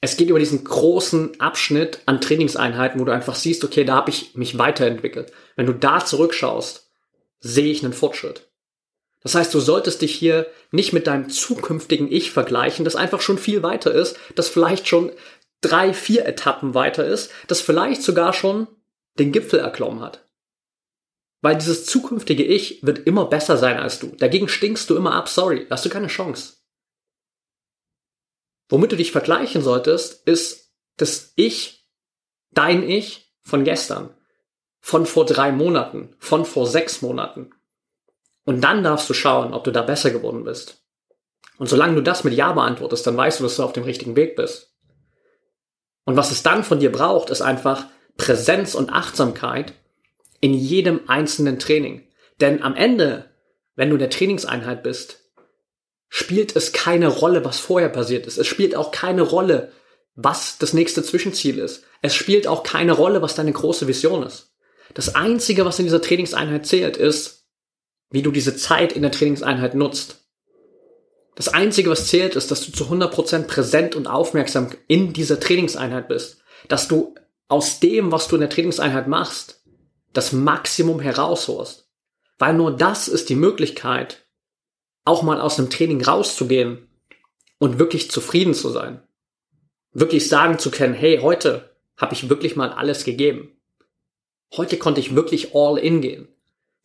Es 0.00 0.16
geht 0.16 0.30
über 0.30 0.38
diesen 0.38 0.62
großen 0.62 1.40
Abschnitt 1.40 1.98
an 2.06 2.20
Trainingseinheiten, 2.20 3.00
wo 3.00 3.04
du 3.04 3.12
einfach 3.12 3.34
siehst, 3.34 3.64
okay, 3.64 3.84
da 3.84 3.96
habe 3.96 4.10
ich 4.10 4.36
mich 4.36 4.56
weiterentwickelt. 4.56 5.32
Wenn 5.56 5.66
du 5.66 5.72
da 5.72 6.04
zurückschaust, 6.04 6.92
sehe 7.40 7.72
ich 7.72 7.82
einen 7.82 7.92
Fortschritt. 7.92 8.48
Das 9.26 9.34
heißt, 9.34 9.52
du 9.52 9.58
solltest 9.58 10.02
dich 10.02 10.14
hier 10.14 10.46
nicht 10.70 10.92
mit 10.92 11.08
deinem 11.08 11.28
zukünftigen 11.28 12.12
Ich 12.12 12.30
vergleichen, 12.30 12.84
das 12.84 12.94
einfach 12.94 13.20
schon 13.20 13.38
viel 13.38 13.64
weiter 13.64 13.92
ist, 13.92 14.16
das 14.36 14.48
vielleicht 14.48 14.86
schon 14.86 15.10
drei, 15.60 15.92
vier 15.92 16.26
Etappen 16.26 16.74
weiter 16.74 17.04
ist, 17.04 17.32
das 17.48 17.60
vielleicht 17.60 18.04
sogar 18.04 18.32
schon 18.32 18.68
den 19.18 19.32
Gipfel 19.32 19.58
erklommen 19.58 20.00
hat. 20.00 20.28
Weil 21.42 21.56
dieses 21.56 21.86
zukünftige 21.86 22.44
Ich 22.44 22.86
wird 22.86 23.00
immer 23.00 23.24
besser 23.24 23.56
sein 23.56 23.80
als 23.80 23.98
du. 23.98 24.14
Dagegen 24.14 24.46
stinkst 24.46 24.88
du 24.90 24.94
immer 24.94 25.16
ab, 25.16 25.28
sorry, 25.28 25.66
hast 25.70 25.84
du 25.84 25.88
keine 25.88 26.06
Chance. 26.06 26.58
Womit 28.68 28.92
du 28.92 28.96
dich 28.96 29.10
vergleichen 29.10 29.60
solltest, 29.60 30.24
ist 30.28 30.72
das 30.98 31.32
Ich, 31.34 31.84
dein 32.52 32.88
Ich 32.88 33.34
von 33.42 33.64
gestern, 33.64 34.14
von 34.78 35.04
vor 35.04 35.26
drei 35.26 35.50
Monaten, 35.50 36.14
von 36.20 36.44
vor 36.44 36.68
sechs 36.68 37.02
Monaten. 37.02 37.50
Und 38.46 38.62
dann 38.62 38.82
darfst 38.82 39.10
du 39.10 39.14
schauen, 39.14 39.52
ob 39.52 39.64
du 39.64 39.72
da 39.72 39.82
besser 39.82 40.10
geworden 40.10 40.44
bist. 40.44 40.82
Und 41.58 41.68
solange 41.68 41.96
du 41.96 42.02
das 42.02 42.24
mit 42.24 42.32
Ja 42.32 42.52
beantwortest, 42.52 43.06
dann 43.06 43.16
weißt 43.16 43.40
du, 43.40 43.44
dass 43.44 43.56
du 43.56 43.64
auf 43.64 43.72
dem 43.72 43.82
richtigen 43.82 44.16
Weg 44.16 44.36
bist. 44.36 44.72
Und 46.04 46.16
was 46.16 46.30
es 46.30 46.44
dann 46.44 46.62
von 46.62 46.78
dir 46.78 46.92
braucht, 46.92 47.30
ist 47.30 47.42
einfach 47.42 47.86
Präsenz 48.16 48.74
und 48.74 48.90
Achtsamkeit 48.90 49.74
in 50.40 50.54
jedem 50.54 51.00
einzelnen 51.08 51.58
Training. 51.58 52.06
Denn 52.40 52.62
am 52.62 52.76
Ende, 52.76 53.30
wenn 53.74 53.88
du 53.88 53.96
in 53.96 54.00
der 54.00 54.10
Trainingseinheit 54.10 54.84
bist, 54.84 55.24
spielt 56.08 56.54
es 56.54 56.72
keine 56.72 57.08
Rolle, 57.08 57.44
was 57.44 57.58
vorher 57.58 57.88
passiert 57.88 58.28
ist. 58.28 58.38
Es 58.38 58.46
spielt 58.46 58.76
auch 58.76 58.92
keine 58.92 59.22
Rolle, 59.22 59.72
was 60.14 60.58
das 60.58 60.72
nächste 60.72 61.02
Zwischenziel 61.02 61.58
ist. 61.58 61.82
Es 62.00 62.14
spielt 62.14 62.46
auch 62.46 62.62
keine 62.62 62.92
Rolle, 62.92 63.22
was 63.22 63.34
deine 63.34 63.52
große 63.52 63.88
Vision 63.88 64.22
ist. 64.22 64.52
Das 64.94 65.16
Einzige, 65.16 65.64
was 65.64 65.80
in 65.80 65.86
dieser 65.86 66.00
Trainingseinheit 66.00 66.64
zählt, 66.64 66.96
ist, 66.96 67.35
wie 68.10 68.22
du 68.22 68.30
diese 68.30 68.56
Zeit 68.56 68.92
in 68.92 69.02
der 69.02 69.12
Trainingseinheit 69.12 69.74
nutzt. 69.74 70.26
Das 71.34 71.48
Einzige, 71.48 71.90
was 71.90 72.08
zählt, 72.08 72.34
ist, 72.34 72.50
dass 72.50 72.64
du 72.64 72.72
zu 72.72 72.84
100% 72.84 73.42
präsent 73.42 73.94
und 73.94 74.06
aufmerksam 74.06 74.70
in 74.88 75.12
dieser 75.12 75.38
Trainingseinheit 75.38 76.08
bist. 76.08 76.38
Dass 76.68 76.88
du 76.88 77.14
aus 77.48 77.78
dem, 77.78 78.10
was 78.10 78.28
du 78.28 78.36
in 78.36 78.40
der 78.40 78.50
Trainingseinheit 78.50 79.06
machst, 79.06 79.62
das 80.12 80.32
Maximum 80.32 81.00
herausholst. 81.00 81.88
Weil 82.38 82.54
nur 82.54 82.74
das 82.74 83.08
ist 83.08 83.28
die 83.28 83.34
Möglichkeit, 83.34 84.26
auch 85.04 85.22
mal 85.22 85.40
aus 85.40 85.58
einem 85.58 85.70
Training 85.70 86.02
rauszugehen 86.02 86.88
und 87.58 87.78
wirklich 87.78 88.10
zufrieden 88.10 88.54
zu 88.54 88.70
sein. 88.70 89.02
Wirklich 89.92 90.28
sagen 90.28 90.58
zu 90.58 90.70
können, 90.70 90.94
hey, 90.94 91.20
heute 91.22 91.76
habe 91.96 92.14
ich 92.14 92.28
wirklich 92.28 92.56
mal 92.56 92.70
alles 92.70 93.04
gegeben. 93.04 93.52
Heute 94.56 94.76
konnte 94.78 95.00
ich 95.00 95.14
wirklich 95.14 95.54
all 95.54 95.78
in 95.78 96.00
gehen. 96.00 96.28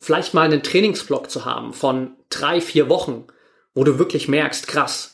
Vielleicht 0.02 0.34
mal 0.34 0.42
einen 0.42 0.62
Trainingsblock 0.62 1.30
zu 1.30 1.44
haben 1.44 1.72
von 1.72 2.16
drei, 2.28 2.60
vier 2.60 2.88
Wochen, 2.88 3.26
wo 3.72 3.84
du 3.84 3.98
wirklich 3.98 4.28
merkst, 4.28 4.66
krass, 4.66 5.12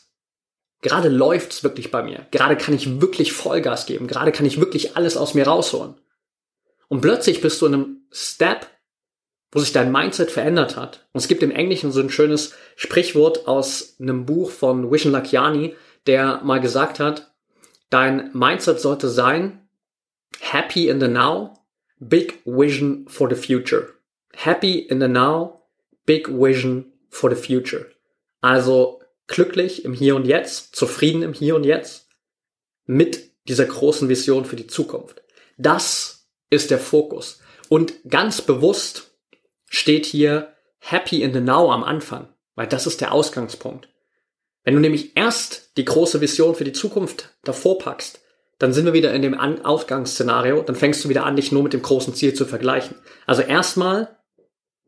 Gerade 0.80 1.08
läuft's 1.08 1.64
wirklich 1.64 1.90
bei 1.90 2.02
mir. 2.02 2.26
Gerade 2.30 2.56
kann 2.56 2.74
ich 2.74 3.00
wirklich 3.00 3.32
Vollgas 3.32 3.86
geben. 3.86 4.06
Gerade 4.06 4.32
kann 4.32 4.46
ich 4.46 4.60
wirklich 4.60 4.96
alles 4.96 5.16
aus 5.16 5.34
mir 5.34 5.46
rausholen. 5.46 5.94
Und 6.88 7.00
plötzlich 7.00 7.40
bist 7.40 7.60
du 7.60 7.66
in 7.66 7.74
einem 7.74 7.96
Step, 8.12 8.68
wo 9.50 9.58
sich 9.58 9.72
dein 9.72 9.90
Mindset 9.90 10.30
verändert 10.30 10.76
hat. 10.76 11.08
Und 11.12 11.20
es 11.20 11.28
gibt 11.28 11.42
im 11.42 11.50
Englischen 11.50 11.90
so 11.90 12.00
ein 12.00 12.10
schönes 12.10 12.54
Sprichwort 12.76 13.48
aus 13.48 13.96
einem 14.00 14.24
Buch 14.24 14.50
von 14.50 14.90
Vishen 14.90 15.10
Lakiani, 15.10 15.74
der 16.06 16.42
mal 16.44 16.60
gesagt 16.60 17.00
hat, 17.00 17.34
dein 17.90 18.30
Mindset 18.32 18.80
sollte 18.80 19.08
sein, 19.08 19.68
happy 20.38 20.88
in 20.88 21.00
the 21.00 21.08
now, 21.08 21.54
big 21.98 22.40
vision 22.44 23.06
for 23.08 23.28
the 23.28 23.34
future. 23.34 23.97
Happy 24.40 24.78
in 24.78 25.00
the 25.00 25.08
now, 25.08 25.62
big 26.06 26.28
vision 26.28 26.92
for 27.10 27.28
the 27.28 27.34
future. 27.34 27.86
Also 28.40 29.00
glücklich 29.26 29.84
im 29.84 29.92
Hier 29.92 30.14
und 30.14 30.26
Jetzt, 30.26 30.76
zufrieden 30.76 31.22
im 31.22 31.32
Hier 31.32 31.56
und 31.56 31.64
Jetzt, 31.64 32.06
mit 32.86 33.32
dieser 33.48 33.64
großen 33.64 34.08
Vision 34.08 34.44
für 34.44 34.54
die 34.54 34.68
Zukunft. 34.68 35.22
Das 35.56 36.28
ist 36.50 36.70
der 36.70 36.78
Fokus. 36.78 37.40
Und 37.68 37.94
ganz 38.08 38.40
bewusst 38.40 39.10
steht 39.66 40.06
hier 40.06 40.54
Happy 40.78 41.20
in 41.20 41.32
the 41.32 41.40
Now 41.40 41.72
am 41.72 41.82
Anfang, 41.82 42.28
weil 42.54 42.68
das 42.68 42.86
ist 42.86 43.00
der 43.00 43.10
Ausgangspunkt. 43.10 43.88
Wenn 44.62 44.74
du 44.74 44.80
nämlich 44.80 45.16
erst 45.16 45.76
die 45.76 45.84
große 45.84 46.20
Vision 46.20 46.54
für 46.54 46.64
die 46.64 46.72
Zukunft 46.72 47.34
davor 47.42 47.78
packst, 47.78 48.20
dann 48.60 48.72
sind 48.72 48.86
wir 48.86 48.92
wieder 48.92 49.12
in 49.12 49.22
dem 49.22 49.34
Ausgangsszenario, 49.34 50.62
dann 50.62 50.76
fängst 50.76 51.04
du 51.04 51.08
wieder 51.08 51.26
an, 51.26 51.34
dich 51.34 51.50
nur 51.50 51.64
mit 51.64 51.72
dem 51.72 51.82
großen 51.82 52.14
Ziel 52.14 52.34
zu 52.34 52.46
vergleichen. 52.46 52.96
Also 53.26 53.42
erstmal 53.42 54.17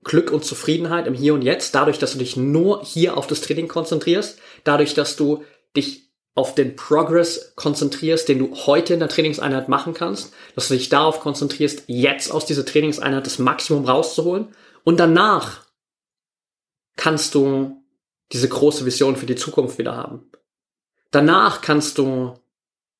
Glück 0.04 0.30
und 0.30 0.44
Zufriedenheit 0.44 1.06
im 1.06 1.14
Hier 1.14 1.34
und 1.34 1.42
Jetzt, 1.42 1.74
dadurch, 1.74 1.98
dass 1.98 2.12
du 2.12 2.18
dich 2.18 2.36
nur 2.36 2.82
hier 2.84 3.16
auf 3.16 3.26
das 3.26 3.40
Training 3.42 3.68
konzentrierst, 3.68 4.38
dadurch, 4.64 4.94
dass 4.94 5.16
du 5.16 5.44
dich 5.76 6.10
auf 6.34 6.54
den 6.54 6.76
Progress 6.76 7.54
konzentrierst, 7.56 8.28
den 8.28 8.38
du 8.38 8.54
heute 8.54 8.94
in 8.94 9.00
der 9.00 9.08
Trainingseinheit 9.08 9.68
machen 9.68 9.94
kannst, 9.94 10.32
dass 10.54 10.68
du 10.68 10.74
dich 10.74 10.88
darauf 10.88 11.20
konzentrierst, 11.20 11.84
jetzt 11.86 12.30
aus 12.30 12.46
dieser 12.46 12.64
Trainingseinheit 12.64 13.26
das 13.26 13.38
Maximum 13.38 13.84
rauszuholen 13.84 14.48
und 14.84 14.98
danach 14.98 15.66
kannst 16.96 17.34
du 17.34 17.82
diese 18.32 18.48
große 18.48 18.86
Vision 18.86 19.16
für 19.16 19.26
die 19.26 19.36
Zukunft 19.36 19.78
wieder 19.78 19.96
haben. 19.96 20.30
Danach 21.10 21.60
kannst 21.60 21.98
du 21.98 22.38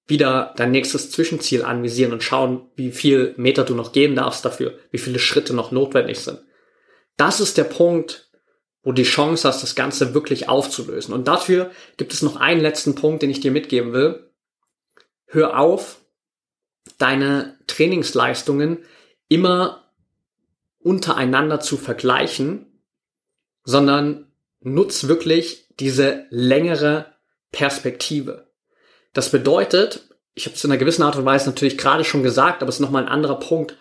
wieder 0.06 0.52
dein 0.56 0.72
nächstes 0.72 1.10
Zwischenziel 1.10 1.62
anvisieren 1.64 2.12
und 2.12 2.24
schauen, 2.24 2.68
wie 2.74 2.90
viel 2.90 3.32
Meter 3.36 3.64
du 3.64 3.74
noch 3.74 3.92
gehen 3.92 4.16
darfst 4.16 4.44
dafür, 4.44 4.78
wie 4.90 4.98
viele 4.98 5.20
Schritte 5.20 5.54
noch 5.54 5.70
notwendig 5.70 6.18
sind. 6.18 6.40
Das 7.20 7.38
ist 7.38 7.58
der 7.58 7.64
Punkt, 7.64 8.30
wo 8.82 8.92
die 8.92 9.02
Chance 9.02 9.46
hast, 9.46 9.62
das 9.62 9.74
Ganze 9.74 10.14
wirklich 10.14 10.48
aufzulösen. 10.48 11.12
Und 11.12 11.28
dafür 11.28 11.70
gibt 11.98 12.14
es 12.14 12.22
noch 12.22 12.36
einen 12.36 12.62
letzten 12.62 12.94
Punkt, 12.94 13.20
den 13.20 13.28
ich 13.28 13.40
dir 13.40 13.50
mitgeben 13.50 13.92
will. 13.92 14.30
Hör 15.26 15.58
auf, 15.58 16.00
deine 16.96 17.58
Trainingsleistungen 17.66 18.86
immer 19.28 19.92
untereinander 20.78 21.60
zu 21.60 21.76
vergleichen, 21.76 22.80
sondern 23.64 24.32
nutz 24.60 25.06
wirklich 25.06 25.68
diese 25.78 26.24
längere 26.30 27.04
Perspektive. 27.52 28.50
Das 29.12 29.30
bedeutet, 29.30 30.08
ich 30.32 30.46
habe 30.46 30.56
es 30.56 30.64
in 30.64 30.70
einer 30.70 30.78
gewissen 30.78 31.02
Art 31.02 31.16
und 31.16 31.26
Weise 31.26 31.50
natürlich 31.50 31.76
gerade 31.76 32.04
schon 32.04 32.22
gesagt, 32.22 32.62
aber 32.62 32.70
es 32.70 32.76
ist 32.76 32.80
nochmal 32.80 33.02
ein 33.02 33.10
anderer 33.10 33.38
Punkt. 33.38 33.76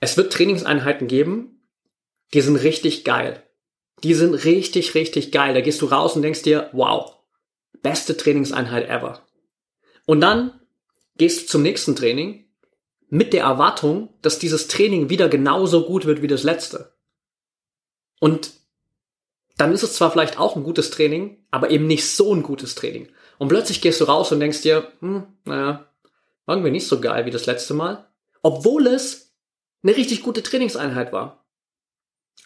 Es 0.00 0.16
wird 0.16 0.32
Trainingseinheiten 0.32 1.06
geben, 1.06 1.61
die 2.34 2.40
sind 2.40 2.56
richtig 2.56 3.04
geil. 3.04 3.42
Die 4.02 4.14
sind 4.14 4.34
richtig, 4.34 4.94
richtig 4.94 5.32
geil. 5.32 5.54
Da 5.54 5.60
gehst 5.60 5.80
du 5.82 5.86
raus 5.86 6.16
und 6.16 6.22
denkst 6.22 6.42
dir, 6.42 6.70
wow, 6.72 7.16
beste 7.82 8.16
Trainingseinheit 8.16 8.88
ever. 8.88 9.20
Und 10.06 10.20
dann 10.20 10.60
gehst 11.16 11.42
du 11.42 11.46
zum 11.46 11.62
nächsten 11.62 11.94
Training 11.94 12.46
mit 13.08 13.32
der 13.32 13.44
Erwartung, 13.44 14.08
dass 14.22 14.38
dieses 14.38 14.68
Training 14.68 15.10
wieder 15.10 15.28
genauso 15.28 15.84
gut 15.84 16.06
wird 16.06 16.22
wie 16.22 16.28
das 16.28 16.42
letzte. 16.42 16.94
Und 18.18 18.52
dann 19.58 19.72
ist 19.72 19.82
es 19.82 19.94
zwar 19.94 20.10
vielleicht 20.10 20.38
auch 20.38 20.56
ein 20.56 20.64
gutes 20.64 20.90
Training, 20.90 21.44
aber 21.50 21.70
eben 21.70 21.86
nicht 21.86 22.08
so 22.08 22.34
ein 22.34 22.42
gutes 22.42 22.74
Training. 22.74 23.08
Und 23.38 23.48
plötzlich 23.48 23.80
gehst 23.80 24.00
du 24.00 24.04
raus 24.04 24.32
und 24.32 24.40
denkst 24.40 24.62
dir, 24.62 24.92
hm, 25.00 25.26
naja, 25.44 25.86
irgendwie 26.46 26.70
nicht 26.70 26.86
so 26.86 27.00
geil 27.00 27.26
wie 27.26 27.30
das 27.30 27.46
letzte 27.46 27.74
Mal. 27.74 28.08
Obwohl 28.42 28.86
es 28.86 29.34
eine 29.82 29.96
richtig 29.96 30.22
gute 30.22 30.42
Trainingseinheit 30.42 31.12
war. 31.12 31.41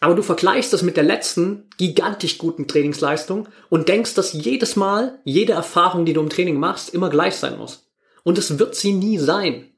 Aber 0.00 0.14
du 0.14 0.22
vergleichst 0.22 0.72
das 0.72 0.82
mit 0.82 0.96
der 0.96 1.04
letzten 1.04 1.70
gigantisch 1.78 2.38
guten 2.38 2.68
Trainingsleistung 2.68 3.48
und 3.70 3.88
denkst, 3.88 4.14
dass 4.14 4.32
jedes 4.32 4.76
Mal, 4.76 5.18
jede 5.24 5.54
Erfahrung, 5.54 6.04
die 6.04 6.12
du 6.12 6.20
im 6.20 6.28
Training 6.28 6.58
machst, 6.58 6.92
immer 6.92 7.08
gleich 7.08 7.36
sein 7.36 7.56
muss. 7.56 7.90
Und 8.22 8.38
es 8.38 8.58
wird 8.58 8.74
sie 8.74 8.92
nie 8.92 9.18
sein. 9.18 9.70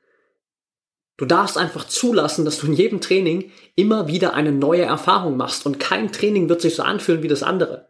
Du 1.19 1.25
darfst 1.25 1.59
einfach 1.59 1.87
zulassen, 1.87 2.45
dass 2.45 2.59
du 2.59 2.67
in 2.67 2.73
jedem 2.73 3.01
Training 3.01 3.51
immer 3.75 4.07
wieder 4.07 4.35
eine 4.35 4.53
neue 4.53 4.83
Erfahrung 4.83 5.37
machst 5.37 5.67
und 5.67 5.81
kein 5.81 6.13
Training 6.13 6.49
wird 6.49 6.61
sich 6.61 6.77
so 6.77 6.83
anfühlen 6.83 7.23
wie 7.23 7.29
das 7.29 7.43
andere. 7.43 7.89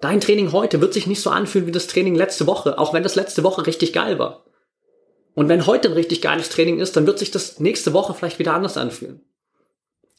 Dein 0.00 0.20
Training 0.20 0.52
heute 0.52 0.82
wird 0.82 0.92
sich 0.92 1.06
nicht 1.06 1.22
so 1.22 1.30
anfühlen 1.30 1.66
wie 1.66 1.72
das 1.72 1.86
Training 1.86 2.14
letzte 2.14 2.46
Woche, 2.46 2.78
auch 2.78 2.92
wenn 2.92 3.02
das 3.02 3.14
letzte 3.14 3.42
Woche 3.42 3.66
richtig 3.66 3.94
geil 3.94 4.18
war. 4.18 4.44
Und 5.34 5.48
wenn 5.48 5.66
heute 5.66 5.88
ein 5.88 5.94
richtig 5.94 6.20
geiles 6.20 6.50
Training 6.50 6.78
ist, 6.78 6.96
dann 6.96 7.06
wird 7.06 7.18
sich 7.18 7.30
das 7.30 7.58
nächste 7.58 7.94
Woche 7.94 8.12
vielleicht 8.12 8.38
wieder 8.38 8.52
anders 8.52 8.76
anfühlen. 8.76 9.22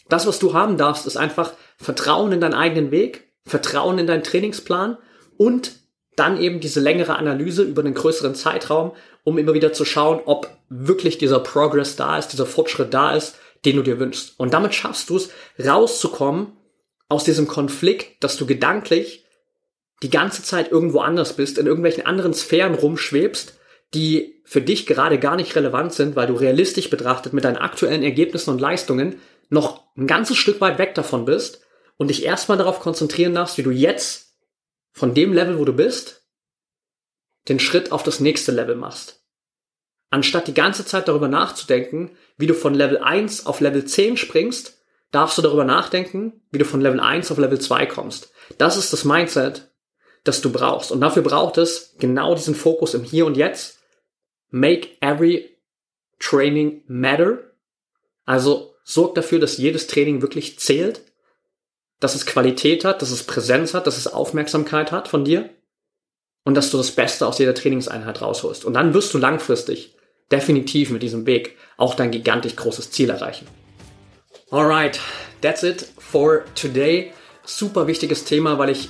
Das, 0.09 0.27
was 0.27 0.39
du 0.39 0.53
haben 0.53 0.77
darfst, 0.77 1.05
ist 1.05 1.17
einfach 1.17 1.53
Vertrauen 1.77 2.31
in 2.31 2.41
deinen 2.41 2.53
eigenen 2.53 2.91
Weg, 2.91 3.23
Vertrauen 3.45 3.99
in 3.99 4.07
deinen 4.07 4.23
Trainingsplan 4.23 4.97
und 5.37 5.73
dann 6.15 6.39
eben 6.39 6.59
diese 6.59 6.79
längere 6.79 7.17
Analyse 7.17 7.63
über 7.63 7.81
einen 7.81 7.93
größeren 7.93 8.35
Zeitraum, 8.35 8.93
um 9.23 9.37
immer 9.37 9.53
wieder 9.53 9.73
zu 9.73 9.85
schauen, 9.85 10.21
ob 10.25 10.49
wirklich 10.69 11.17
dieser 11.17 11.39
Progress 11.39 11.95
da 11.95 12.17
ist, 12.17 12.29
dieser 12.29 12.45
Fortschritt 12.45 12.93
da 12.93 13.13
ist, 13.13 13.35
den 13.65 13.75
du 13.75 13.81
dir 13.81 13.99
wünschst. 13.99 14.39
Und 14.39 14.53
damit 14.53 14.73
schaffst 14.73 15.09
du 15.09 15.17
es, 15.17 15.29
rauszukommen 15.63 16.53
aus 17.09 17.23
diesem 17.23 17.47
Konflikt, 17.47 18.23
dass 18.23 18.37
du 18.37 18.45
gedanklich 18.45 19.25
die 20.03 20.09
ganze 20.09 20.43
Zeit 20.43 20.71
irgendwo 20.71 20.99
anders 20.99 21.33
bist, 21.33 21.57
in 21.57 21.67
irgendwelchen 21.67 22.05
anderen 22.05 22.33
Sphären 22.33 22.75
rumschwebst, 22.75 23.57
die 23.93 24.41
für 24.43 24.61
dich 24.61 24.85
gerade 24.85 25.19
gar 25.19 25.35
nicht 25.35 25.55
relevant 25.55 25.93
sind, 25.93 26.15
weil 26.15 26.27
du 26.27 26.33
realistisch 26.33 26.89
betrachtet 26.89 27.33
mit 27.33 27.43
deinen 27.43 27.57
aktuellen 27.57 28.03
Ergebnissen 28.03 28.51
und 28.51 28.61
Leistungen 28.61 29.15
noch 29.49 29.84
ein 29.95 30.08
ganzes 30.08 30.38
Stück 30.38 30.62
weit 30.62 30.77
weg 30.77 30.95
davon 30.95 31.25
bist 31.25 31.62
und 31.97 32.10
dich 32.10 32.25
erstmal 32.25 32.58
darauf 32.58 32.79
konzentrieren 32.79 33.34
darfst, 33.34 33.58
wie 33.58 33.63
du 33.63 33.71
jetzt 33.71 34.36
von 34.91 35.13
dem 35.13 35.34
Level, 35.34 35.60
wo 35.60 35.65
du 35.65 35.73
bist, 35.73 36.25
den 37.47 37.60
Schritt 37.60 37.91
auf 37.91 38.03
das 38.03 38.19
nächste 38.19 38.51
Level 38.51 38.75
machst. 38.75 39.23
Anstatt 40.10 40.47
die 40.47 40.53
ganze 40.53 40.86
Zeit 40.86 41.08
darüber 41.08 41.27
nachzudenken, 41.27 42.15
wie 42.38 42.47
du 42.47 42.53
von 42.53 42.73
Level 42.73 42.99
1 42.99 43.45
auf 43.45 43.60
Level 43.60 43.86
10 43.86 44.17
springst, 44.17 44.81
darfst 45.12 45.38
du 45.38 45.41
darüber 45.41 45.65
nachdenken, 45.65 46.41
wie 46.51 46.58
du 46.58 46.65
von 46.65 46.81
Level 46.81 46.99
1 46.99 47.31
auf 47.31 47.38
Level 47.38 47.60
2 47.60 47.86
kommst. 47.86 48.31
Das 48.58 48.77
ist 48.77 48.93
das 48.93 49.05
Mindset, 49.05 49.71
das 50.23 50.41
du 50.41 50.51
brauchst. 50.51 50.91
Und 50.91 51.01
dafür 51.01 51.23
braucht 51.23 51.58
es 51.58 51.95
genau 51.97 52.36
diesen 52.36 52.55
Fokus 52.55 52.93
im 52.93 53.03
Hier 53.03 53.25
und 53.25 53.38
Jetzt. 53.38 53.79
Make 54.49 54.89
every 55.01 55.58
training 56.19 56.84
matter. 56.88 57.51
Also 58.25 58.74
sorgt 58.85 59.17
dafür, 59.17 59.39
dass 59.39 59.57
jedes 59.57 59.87
Training 59.87 60.21
wirklich 60.21 60.59
zählt, 60.59 61.01
dass 61.99 62.15
es 62.15 62.25
Qualität 62.25 62.85
hat, 62.85 63.01
dass 63.01 63.11
es 63.11 63.23
Präsenz 63.23 63.73
hat, 63.73 63.87
dass 63.87 63.97
es 63.97 64.07
Aufmerksamkeit 64.07 64.91
hat 64.91 65.07
von 65.07 65.25
dir 65.25 65.49
und 66.43 66.53
dass 66.53 66.69
du 66.69 66.77
das 66.77 66.91
Beste 66.91 67.27
aus 67.27 67.39
jeder 67.39 67.55
Trainingseinheit 67.55 68.21
rausholst. 68.21 68.63
Und 68.63 68.75
dann 68.75 68.93
wirst 68.93 69.13
du 69.13 69.17
langfristig 69.17 69.95
definitiv 70.31 70.91
mit 70.91 71.03
diesem 71.03 71.25
Weg 71.25 71.57
auch 71.77 71.95
dein 71.95 72.11
gigantisch 72.11 72.55
großes 72.55 72.91
Ziel 72.91 73.09
erreichen. 73.09 73.47
Alright, 74.51 74.99
that's 75.41 75.63
it 75.63 75.87
for 75.97 76.43
today. 76.53 77.11
Super 77.43 77.87
wichtiges 77.87 78.25
Thema, 78.25 78.59
weil 78.59 78.69
ich 78.69 78.89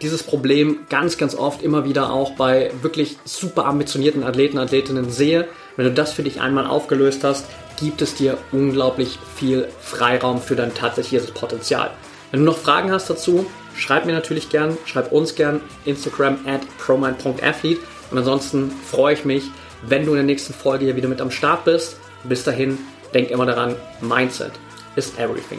dieses 0.00 0.22
Problem 0.22 0.86
ganz, 0.88 1.18
ganz 1.18 1.34
oft 1.34 1.62
immer 1.62 1.84
wieder 1.84 2.12
auch 2.12 2.32
bei 2.32 2.72
wirklich 2.82 3.16
super 3.24 3.64
ambitionierten 3.66 4.22
Athleten, 4.22 4.58
Athletinnen 4.58 5.10
sehe. 5.10 5.48
Wenn 5.76 5.86
du 5.86 5.92
das 5.92 6.12
für 6.12 6.22
dich 6.22 6.40
einmal 6.40 6.66
aufgelöst 6.66 7.24
hast, 7.24 7.46
gibt 7.82 8.00
es 8.00 8.14
dir 8.14 8.38
unglaublich 8.52 9.18
viel 9.34 9.66
Freiraum 9.80 10.40
für 10.40 10.54
dein 10.54 10.72
tatsächliches 10.72 11.32
Potenzial. 11.32 11.90
Wenn 12.30 12.40
du 12.40 12.46
noch 12.46 12.58
Fragen 12.58 12.92
hast 12.92 13.10
dazu, 13.10 13.44
schreib 13.76 14.06
mir 14.06 14.12
natürlich 14.12 14.50
gern, 14.50 14.78
schreib 14.84 15.10
uns 15.10 15.34
gern 15.34 15.60
Instagram 15.84 16.38
at 16.46 16.60
promind.athlete 16.78 17.80
und 18.12 18.18
ansonsten 18.18 18.70
freue 18.88 19.14
ich 19.14 19.24
mich, 19.24 19.44
wenn 19.82 20.04
du 20.04 20.12
in 20.12 20.18
der 20.18 20.24
nächsten 20.24 20.54
Folge 20.54 20.84
hier 20.84 20.96
wieder 20.96 21.08
mit 21.08 21.20
am 21.20 21.32
Start 21.32 21.64
bist. 21.64 21.96
Bis 22.22 22.44
dahin, 22.44 22.78
denk 23.12 23.30
immer 23.30 23.46
daran, 23.46 23.74
Mindset 24.00 24.52
is 24.94 25.12
everything. 25.18 25.58